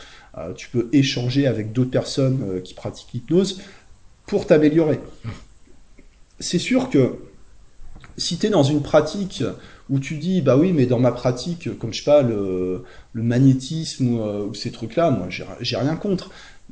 [0.56, 3.62] tu peux échanger avec d'autres personnes qui pratiquent l'hypnose
[4.28, 5.00] pour t'améliorer.
[6.40, 7.16] C'est sûr que
[8.18, 9.44] si tu es dans une pratique
[9.90, 12.84] où tu dis, bah oui, mais dans ma pratique, comme je sais pas, le,
[13.14, 16.32] magnétisme euh, ou, ces trucs-là, moi, j'ai rien contre.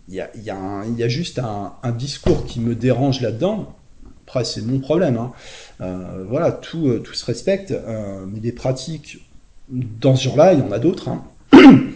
[0.09, 0.49] Il y a, y,
[1.03, 3.73] a juste un, discours qui me dérange là-dedans.
[4.25, 5.17] après c'est mon problème.
[5.17, 5.31] Hein.
[6.27, 7.73] voilà, tout, tout se respecte,
[8.27, 9.19] mais des pratiques
[9.69, 11.09] dans ce genre-là, il y en a d'autres.
[11.09, 11.23] Hein.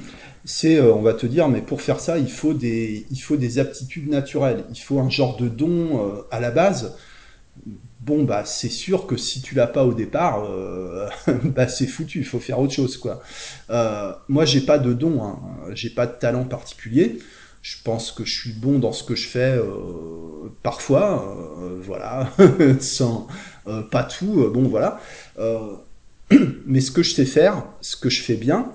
[0.48, 3.60] c'est on va te dire mais pour faire ça il faut des il faut des
[3.60, 6.96] aptitudes naturelles il faut un genre de don à la base
[8.08, 11.08] bon bah c'est sûr que si tu l'as pas au départ, euh,
[11.44, 13.22] bah c'est foutu, il faut faire autre chose quoi.
[13.70, 15.40] Euh, moi j'ai pas de don, hein.
[15.74, 17.20] j'ai pas de talent particulier.
[17.62, 21.36] Je pense que je suis bon dans ce que je fais euh, parfois,
[21.82, 22.32] voilà,
[22.80, 23.28] sans
[23.92, 25.02] pas tout, bon voilà.
[26.66, 28.72] mais ce que je sais faire, ce que je fais bien,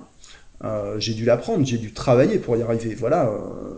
[0.97, 2.95] j'ai dû l'apprendre, j'ai dû travailler pour y arriver.
[2.95, 3.29] Voilà,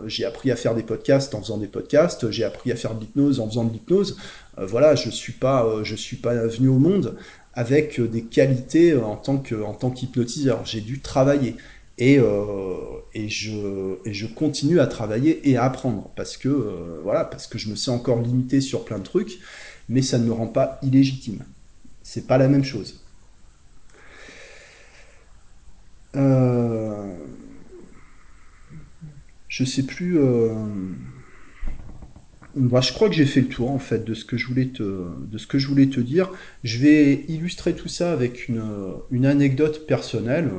[0.06, 3.00] j'ai appris à faire des podcasts en faisant des podcasts, j'ai appris à faire de
[3.00, 4.16] l'hypnose en faisant de l'hypnose.
[4.58, 7.16] Euh, voilà, je suis pas, euh, je suis pas venu au monde
[7.54, 10.64] avec euh, des qualités en tant que, en tant qu'hypnotiseur.
[10.64, 11.56] J'ai dû travailler.
[11.98, 12.20] Et,
[13.14, 17.56] et, je, et je continue à travailler et à apprendre parce que voilà parce que
[17.56, 19.38] je me sens encore limité sur plein de trucs
[19.88, 21.42] mais ça ne me rend pas illégitime
[22.02, 23.00] c'est pas la même chose
[26.16, 27.14] euh,
[29.48, 30.18] je sais plus
[32.56, 34.68] bah, je crois que j'ai fait le tour en fait de ce que je voulais
[34.68, 36.30] te, de ce que je voulais te dire.
[36.64, 40.50] Je vais illustrer tout ça avec une, anecdote personnelle.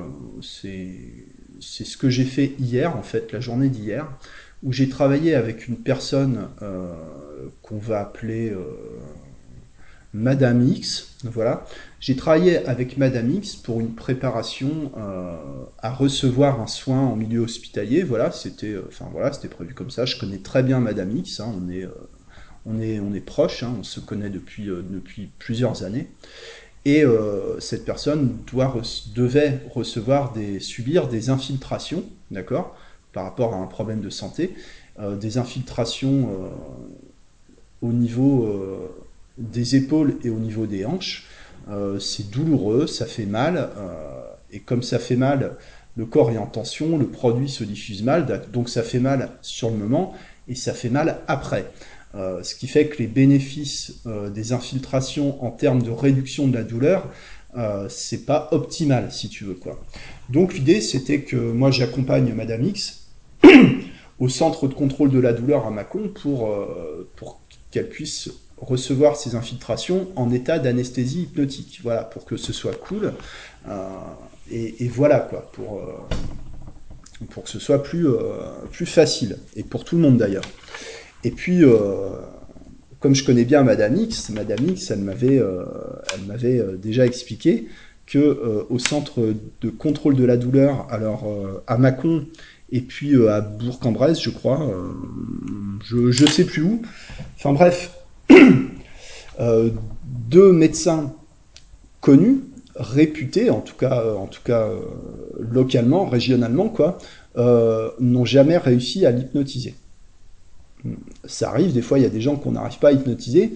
[0.41, 0.91] C'est,
[1.59, 4.11] c'est ce que j'ai fait hier en fait, la journée d'hier,
[4.61, 6.93] où j'ai travaillé avec une personne euh,
[7.63, 8.63] qu'on va appeler euh,
[10.13, 11.15] Madame X.
[11.23, 11.65] Voilà.
[11.99, 15.35] J'ai travaillé avec Madame X pour une préparation euh,
[15.79, 18.03] à recevoir un soin en milieu hospitalier.
[18.03, 20.05] Voilà, c'était, euh, voilà, prévu comme ça.
[20.05, 21.39] Je connais très bien Madame X.
[21.39, 21.51] Hein.
[21.57, 21.89] on est, euh,
[22.67, 23.63] on est, on est proche.
[23.63, 23.75] Hein.
[23.79, 26.07] on se connaît depuis depuis plusieurs années.
[26.85, 27.03] Et
[27.59, 28.73] cette personne doit,
[29.13, 32.77] devait recevoir des, subir des infiltrations, d'accord,
[33.11, 34.55] par rapport à un problème de santé,
[34.97, 36.29] des infiltrations
[37.81, 38.89] au niveau
[39.37, 41.27] des épaules et au niveau des hanches.
[41.69, 45.57] Euh, c'est douloureux, ça fait mal, euh, et comme ça fait mal,
[45.97, 49.69] le corps est en tension, le produit se diffuse mal, donc ça fait mal sur
[49.69, 50.13] le moment,
[50.47, 51.69] et ça fait mal après.
[52.15, 54.03] Euh, ce qui fait que les bénéfices
[54.33, 57.09] des infiltrations en termes de réduction de la douleur,
[57.89, 59.83] c'est pas optimal si tu veux quoi.
[60.29, 63.07] Donc l'idée c'était que moi j'accompagne Madame X
[64.19, 66.55] au centre de contrôle de la douleur à Mâcon pour,
[67.15, 72.73] pour qu'elle puisse recevoir ces infiltrations en état d'anesthésie hypnotique, voilà, pour que ce soit
[72.73, 73.13] cool.
[73.67, 73.87] Euh,
[74.51, 78.19] et, voilà quoi, pour, euh, pour que ce soit plus, euh,
[78.71, 80.45] plus facile, et pour tout le monde d'ailleurs.
[81.23, 81.63] Et puis,
[82.99, 87.67] comme je connais bien Madame X, Madame X, elle m'avait, déjà expliqué
[88.05, 91.25] que au centre de contrôle de la douleur, alors
[91.65, 92.27] à Mâcon
[92.71, 94.71] et puis à Bourg-en-Bresse, je crois,
[95.83, 96.81] je, je sais plus où.
[97.35, 97.96] Enfin bref,
[100.03, 101.13] deux médecins
[102.01, 102.41] connus,
[102.75, 104.15] réputés, en tout cas, euh,
[104.49, 104.79] euh,
[105.39, 106.97] localement, régionalement, quoi,
[107.99, 109.75] n'ont jamais réussi à l'hypnotiser.
[111.25, 113.53] Ça arrive, des fois, il y a des gens qu'on n'arrive pas à hypnotiser.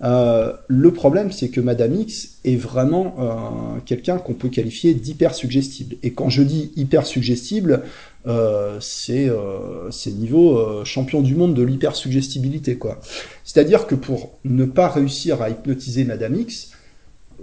[0.00, 5.96] Le problème, c'est que Madame X est vraiment quelqu'un qu'on peut qualifier d'hyper suggestible.
[6.02, 7.82] Et quand je dis hyper suggestible,
[8.26, 13.00] euh, c'est euh, niveau euh, champion du monde de l'hypersuggestibilité quoi.
[13.42, 16.70] C'est-à-dire que pour ne pas réussir à hypnotiser Madame X,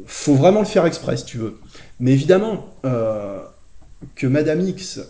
[0.06, 1.58] faut vraiment le faire exprès si tu veux.
[2.00, 3.40] Mais évidemment euh,
[4.16, 5.02] que Madame X,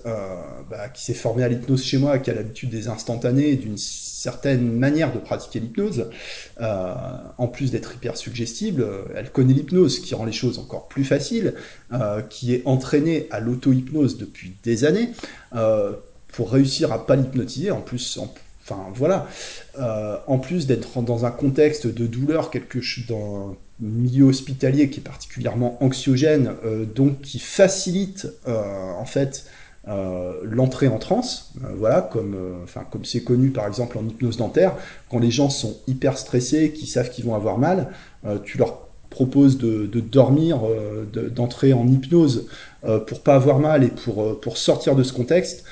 [0.69, 3.78] bah, qui s'est formée à l'hypnose chez moi, qui a l'habitude des instantanés, d'une
[4.19, 6.10] certaine manière de pratiquer l'hypnose,
[6.60, 6.93] euh,
[7.38, 11.06] en plus d'être hyper suggestible, euh, elle connaît l'hypnose, qui rend les choses encore plus
[11.06, 11.54] faciles,
[11.93, 15.10] euh, qui est entraînée à l'auto-hypnose depuis des années,
[16.28, 18.19] pour réussir à pas l'hypnotiser, en plus,
[18.63, 19.28] enfin voilà,
[20.28, 25.04] en plus d'être dans un contexte de douleur, quelque chose dans milieu hospitalier qui est
[25.04, 26.54] particulièrement anxiogène,
[26.96, 29.46] donc qui facilite en fait
[29.88, 34.36] euh, l'entrée en transe, euh, voilà, comme euh, comme c'est connu par exemple en hypnose
[34.38, 34.76] dentaire,
[35.10, 37.92] quand les gens sont hyper stressés, qui savent qu'ils vont avoir mal,
[38.44, 40.60] tu leur proposes de, dormir,
[41.36, 42.48] d'entrer en hypnose
[43.08, 45.63] pour pas avoir mal et pour pour sortir de ce contexte.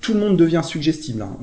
[0.00, 1.36] tout le monde devient suggestible hein,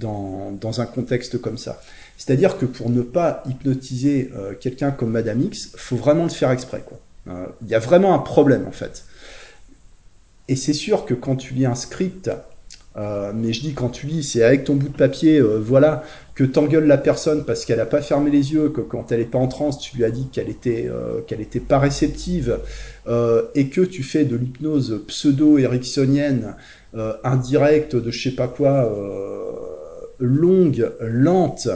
[0.00, 1.80] dans, un contexte comme ça.
[2.16, 4.30] C'est-à-dire que pour ne pas hypnotiser
[4.60, 6.84] quelqu'un comme Madame X, faut vraiment le faire exprès.
[7.26, 9.04] Il y a vraiment un problème en fait.
[10.48, 12.30] Et c'est sûr que quand tu lis un script,
[12.96, 16.02] euh, mais je dis quand tu lis, c'est avec ton bout de papier, euh, voilà,
[16.34, 19.26] que t'engueules la personne parce qu'elle n'a pas fermé les yeux, que quand elle n'est
[19.26, 22.58] pas en transe, tu lui as dit qu'elle était, euh, qu'elle était pas réceptive,
[23.54, 26.54] et que tu fais de l'hypnose pseudo-ericksonienne,
[27.24, 28.88] indirecte, de je sais pas quoi,
[30.20, 31.68] longue, lente,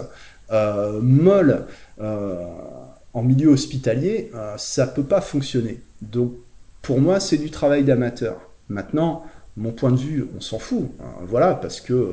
[1.02, 1.64] molle
[1.98, 5.80] en milieu hospitalier, ça peut pas fonctionner.
[6.00, 6.34] Donc
[6.86, 8.36] pour moi, c'est du travail d'amateur.
[8.68, 9.24] Maintenant,
[9.56, 10.88] mon point de vue, on s'en fout.
[11.00, 12.12] Hein, voilà, parce que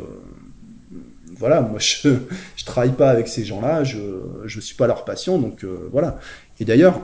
[1.37, 2.09] voilà, moi je
[2.55, 3.99] je travaille pas avec ces gens-là, je
[4.45, 6.19] je suis pas leur patient, donc voilà.
[6.59, 7.01] Et d'ailleurs,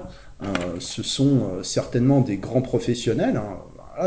[0.79, 3.37] ce sont certainement des grands professionnels.
[3.37, 3.57] Hein,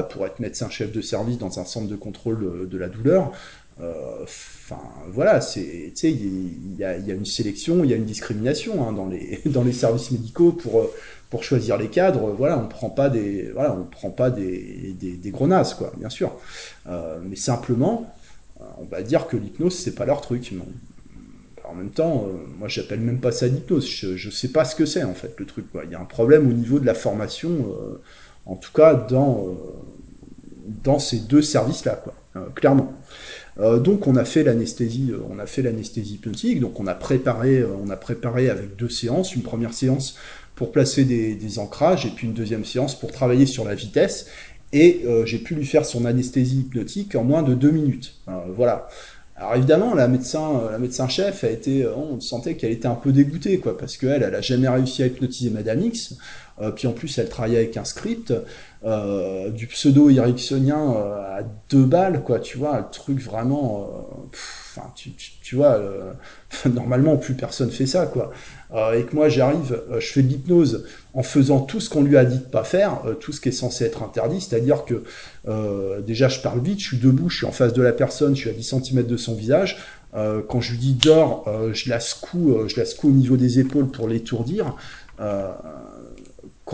[0.01, 3.33] pour être médecin-chef de service dans un centre de contrôle de, la douleur,
[3.81, 8.93] euh, enfin voilà, c'est, il y, a, une sélection, il y a une discrimination hein,
[8.93, 10.89] dans les dans les services médicaux pour
[11.31, 12.31] pour choisir les cadres.
[12.31, 16.33] Voilà, on prend pas des voilà, on prend pas des des, gros quoi, bien sûr,
[16.87, 18.15] euh, mais simplement,
[18.79, 20.53] on va dire que l'hypnose c'est pas leur truc.
[21.65, 23.89] En même temps, euh, moi j'appelle même pas ça l'hypnose.
[23.89, 25.67] Je, je sais pas ce que c'est en fait le truc.
[25.85, 27.67] Il y a un problème au niveau de la formation
[28.47, 29.47] en tout cas dans,
[30.87, 32.03] euh, ces deux services-là,
[32.37, 32.93] euh, clairement.
[33.59, 37.65] Euh, donc on a fait l'anesthésie, on a fait l'anesthésie hypnotique, donc on a préparé,
[38.49, 40.17] avec deux séances, une première séance
[40.55, 44.27] pour placer des ancrages et puis une deuxième séance pour travailler sur la vitesse.
[44.73, 48.15] Et j'ai pu lui faire son anesthésie hypnotique en moins de deux minutes.
[48.57, 48.89] voilà.
[49.37, 53.13] Alors évidemment, la médecin, la médecin chef a été, on sentait qu'elle était un peu
[53.13, 56.17] dégoûtée, quoi, parce qu'elle, elle a jamais réussi à hypnotiser Madame X.
[56.61, 58.33] Euh, puis en plus, elle travaillait avec un script,
[58.85, 64.07] euh, du pseudo ericksonien euh, à deux balles, quoi, tu vois, un truc vraiment...
[64.75, 65.81] Enfin, tu, vois,
[66.73, 68.33] normalement, plus personne fait ça, quoi.
[68.95, 72.25] et que moi, j'arrive, je fais de l'hypnose en faisant tout ce qu'on lui a
[72.25, 75.03] dit de pas faire, tout ce qui est censé être interdit, c'est-à-dire que
[76.01, 78.41] déjà, je parle vite, je suis debout, je suis en face de la personne, je
[78.41, 79.79] suis à 10 cm de son visage,
[80.15, 83.89] quand je lui dis dors, je la secoue, je la secoue au niveau des épaules
[83.89, 84.75] pour l'étourdir.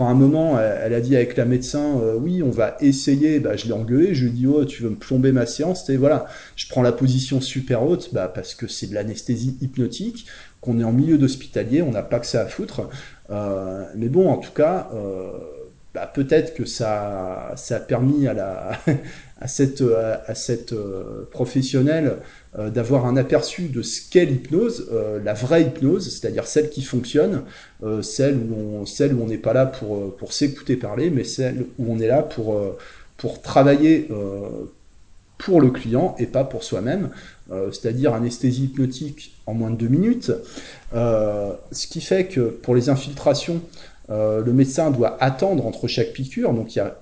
[0.01, 3.55] À un moment, elle, a dit avec la médecin, euh, oui, on va essayer, bah,
[3.55, 5.97] je l'ai engueulé, je lui ai dit, oh, tu veux me plomber ma séance, et
[5.97, 10.25] voilà, je prends la position super haute, bah, parce que c'est de l'anesthésie hypnotique,
[10.61, 12.89] qu'on est en milieu d'hospitalier, on n'a pas que ça à foutre.
[13.29, 15.31] Euh, mais bon, en tout cas, euh,
[15.93, 18.79] bah, peut-être que ça, a permis à,
[19.47, 19.83] cette,
[20.27, 20.73] à, cette
[21.31, 22.17] professionnelle
[22.57, 26.81] euh, d'avoir un aperçu de ce qu'est l'hypnose, euh, la vraie hypnose, c'est-à-dire celle qui
[26.81, 27.43] fonctionne,
[27.83, 31.99] euh, celle où on celle n'est pas là pour s'écouter parler, mais celle où on
[31.99, 34.09] est là pour travailler
[35.37, 37.11] pour le client et pas pour soi-même,
[37.71, 40.31] c'est-à-dire anesthésie hypnotique en moins de deux minutes,
[40.91, 43.61] ce qui fait que pour les infiltrations,
[44.09, 46.97] le médecin doit attendre entre chaque piqûre, donc il y a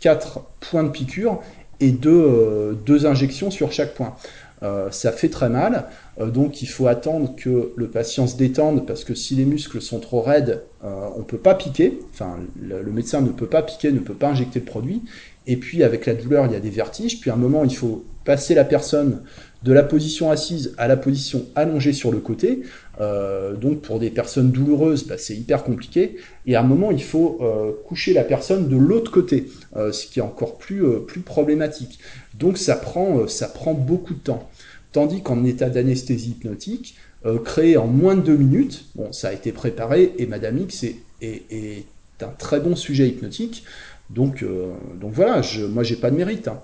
[0.00, 1.40] quatre points de piqûre
[1.80, 4.14] et deux, deux injections sur chaque point.
[4.62, 5.86] Euh, ça fait très mal,
[6.20, 9.82] euh, donc il faut attendre que le patient se détende parce que si les muscles
[9.82, 11.98] sont trop raides, euh, on peut pas piquer.
[12.12, 15.02] Enfin, le, médecin ne peut pas piquer, ne peut pas injecter le produit.
[15.48, 17.20] Et puis avec la douleur, il y a des vertiges.
[17.20, 19.22] Puis à un moment, il faut passer la personne
[19.64, 22.62] de la position assise à la position allongée sur le côté.
[22.98, 26.16] Donc pour des personnes douloureuses, bah, c'est hyper compliqué.
[26.46, 27.40] Et à un moment, il faut
[27.86, 30.84] coucher la personne de l'autre côté, ce qui est encore plus,
[31.24, 31.98] problématique.
[32.34, 34.48] Donc ça prend, beaucoup de temps.
[34.92, 39.32] Tandis qu'en état d'anesthésie hypnotique, euh, créé en moins de deux minutes, bon, ça a
[39.32, 40.84] été préparé et Madame X
[41.20, 41.84] est,
[42.20, 43.64] un très bon sujet hypnotique.
[44.10, 46.48] Donc, euh, donc voilà, je, moi j'ai pas de mérite.
[46.48, 46.60] Hein.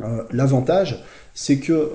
[0.00, 1.90] Euh, l'avantage, c'est que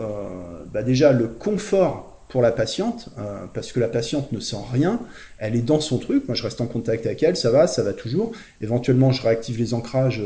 [0.71, 3.09] bah déjà le confort pour la patiente,
[3.53, 5.01] parce que la patiente ne sent rien,
[5.39, 7.81] elle est dans son truc, moi je reste en contact avec elle, ça va, ça
[7.81, 8.31] va toujours.
[8.61, 10.21] Éventuellement, je réactive les ancrages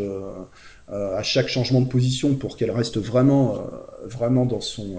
[0.91, 3.60] euh, à chaque changement de position pour qu'elle reste vraiment, euh,
[4.06, 4.97] vraiment dans son,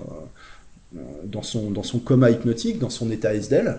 [0.97, 3.79] euh, dans, son, dans son coma hypnotique, dans son état SDL.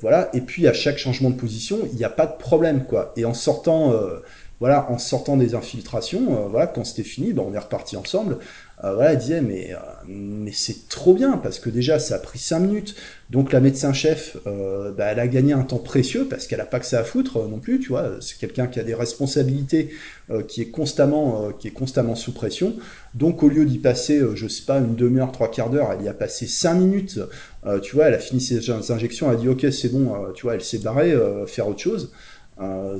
[0.00, 0.30] voilà.
[0.34, 3.12] Et puis à chaque changement de position, il n'y a pas de problème, quoi.
[3.16, 3.92] Et en sortant,
[4.60, 8.38] voilà, en sortant des infiltrations, voilà, quand c'était fini, ben, on est reparti ensemble.
[8.82, 9.76] Euh, voilà, elle disait mais, euh,
[10.08, 12.96] mais c'est trop bien parce que déjà ça a pris 5 minutes.
[13.30, 16.80] Donc la médecin-chef, euh, bah, elle a gagné un temps précieux parce qu'elle a pas
[16.80, 18.16] que ça à foutre non plus, tu vois.
[18.20, 19.90] C'est quelqu'un qui a des responsabilités,
[20.48, 22.74] qui est constamment, qui est constamment sous pression.
[23.14, 26.08] Donc au lieu d'y passer, je sais pas, une demi-heure, trois quarts d'heure, elle y
[26.08, 27.20] a passé 5 minutes.
[27.82, 30.54] tu vois, elle a fini ses injections, elle a dit ok c'est bon, tu vois,
[30.54, 31.14] elle s'est barrée,
[31.46, 32.12] faire autre chose.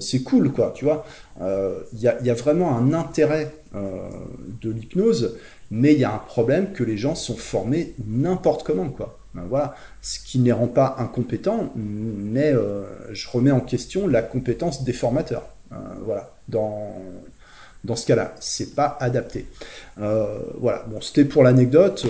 [0.00, 1.04] c'est cool, quoi, tu vois.
[1.40, 5.36] Il y, a, y, a, vraiment un intérêt de l'hypnose
[5.74, 9.18] mais il y a un problème que les gens sont formés n'importe comment, quoi.
[9.34, 14.06] Ben voilà, ce qui ne les rend pas incompétents, mais euh, je remets en question
[14.06, 15.48] la compétence des formateurs.
[15.72, 16.94] Euh, voilà, dans,
[17.96, 19.46] ce cas-là, c'est pas adapté.
[19.98, 22.06] Euh, voilà, bon, c'était pour l'anecdote.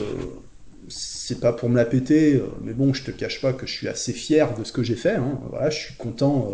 [0.88, 3.88] c'est pas pour me la péter, mais bon, je te cache pas que je suis
[3.88, 5.14] assez fier de ce que j'ai fait.
[5.14, 5.40] Hein.
[5.48, 6.50] Voilà, je suis content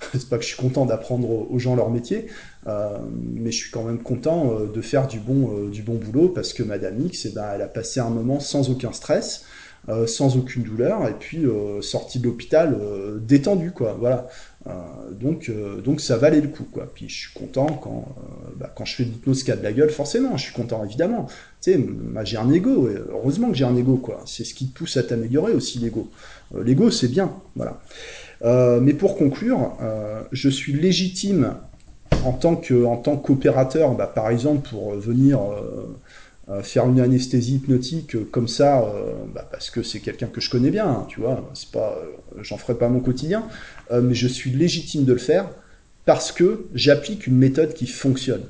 [0.12, 2.26] c'est pas que je suis content d'apprendre aux gens leur métier,
[2.66, 2.98] euh,
[3.34, 6.28] mais je suis quand même content euh, de faire du bon, euh, du bon boulot
[6.28, 9.44] parce que Madame X, eh ben, elle a passé un moment sans aucun stress.
[10.08, 11.44] sans aucune douleur, et puis
[11.80, 12.76] sorti de l'hôpital
[13.20, 13.96] détendu, quoi.
[14.00, 14.26] Voilà.
[15.12, 15.48] donc,
[15.84, 16.90] donc ça valait le coup, quoi.
[16.92, 18.16] Puis je suis content quand,
[18.56, 20.84] bah, quand je fais de l'hypnose qui a de la gueule, forcément, je suis content,
[20.84, 21.28] évidemment.
[21.60, 21.80] Tu sais,
[22.24, 24.24] j'ai un ego, heureusement que j'ai un ego, quoi.
[24.26, 26.10] C'est ce qui te pousse à t'améliorer aussi, l'ego.
[26.64, 27.80] l'ego, c'est bien, voilà.
[28.42, 29.72] Mais pour conclure,
[30.32, 31.54] je suis légitime
[32.26, 35.96] en tant qu'opérateur, bah, par exemple pour venir euh,
[36.48, 38.84] euh, faire une anesthésie hypnotique euh, comme ça,
[39.34, 41.98] bah, parce que c'est quelqu'un que je connais bien, hein, tu vois, c'est pas,
[42.40, 43.46] j'en ferai pas mon quotidien,
[43.92, 45.48] mais je suis légitime de le faire
[46.04, 48.44] parce que j'applique une méthode qui fonctionne.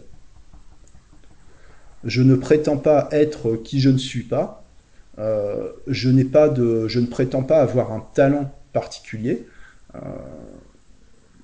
[2.05, 4.65] Je ne prétends pas être qui je ne suis pas.
[5.19, 9.47] je pas de, je ne prétends pas avoir un talent particulier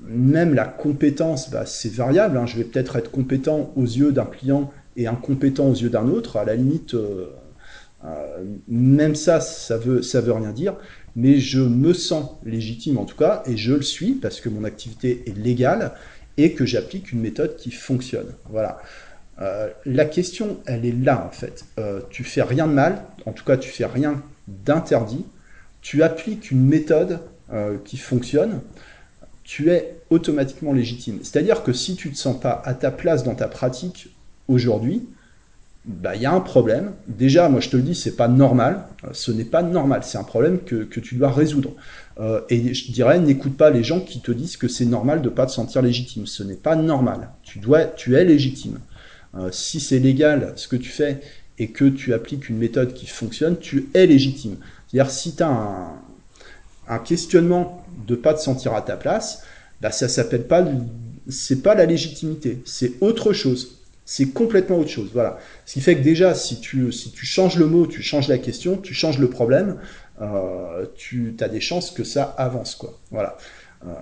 [0.07, 2.37] même la compétence, bah, c'est variable.
[2.37, 2.47] Hein.
[2.47, 6.37] Je vais peut-être être compétent aux yeux d'un client et incompétent aux yeux d'un autre.
[6.37, 7.31] À la limite, euh,
[8.05, 10.75] euh, même ça, ça veut, veut rien dire.
[11.15, 14.65] Mais je me sens légitime en tout cas, et je le suis parce que mon
[14.65, 15.93] activité est légale
[16.39, 18.33] et que j'applique une méthode qui fonctionne.
[18.51, 18.81] Voilà.
[19.41, 21.65] Euh, la question, elle est là en fait.
[22.11, 25.25] tu fais rien de mal, en tout cas, tu fais rien d'interdit.
[25.83, 27.21] Tu appliques une méthode
[27.85, 28.61] qui fonctionne
[29.45, 31.19] tu es automatiquement légitime.
[31.23, 34.09] C'est-à-dire que si tu ne te sens pas à ta place dans ta pratique
[34.49, 35.03] aujourd'hui,
[35.85, 36.93] bah, il y a un problème.
[37.09, 38.85] Déjà, moi je te le dis, c'est pas normal.
[39.13, 40.03] Ce n'est pas normal.
[40.05, 41.73] C'est un problème que, tu dois résoudre.
[42.21, 45.29] Euh, et je dirais, n'écoute pas les gens qui te disent que c'est normal de
[45.29, 46.27] pas te sentir légitime.
[46.27, 47.31] Ce n'est pas normal.
[47.43, 48.79] Tu dois, tu es légitime.
[49.35, 51.21] Euh, si c'est légal ce que tu fais
[51.59, 54.57] et que tu appliques une méthode qui fonctionne, tu es légitime.
[54.87, 55.95] C'est-à-dire si tu as un,
[56.89, 59.45] un questionnement de pas te sentir à ta place,
[59.81, 60.65] bah ça s'appelle pas,
[61.29, 63.79] c'est pas la légitimité, c'est autre chose.
[64.05, 65.11] C'est complètement autre chose.
[65.13, 65.39] Voilà.
[65.65, 68.95] Ce qui fait que déjà, si tu, changes le mot, tu changes la question, tu
[68.95, 69.79] changes le problème,
[70.21, 72.75] euh, tu as des chances que ça avance.
[72.75, 72.99] Quoi.
[73.11, 73.37] Voilà.
[73.87, 73.93] Euh,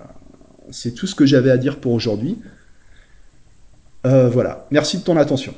[0.71, 2.39] c'est tout ce que j'avais à dire pour aujourd'hui.
[4.07, 4.67] Euh, voilà.
[4.71, 5.53] Merci de ton attention.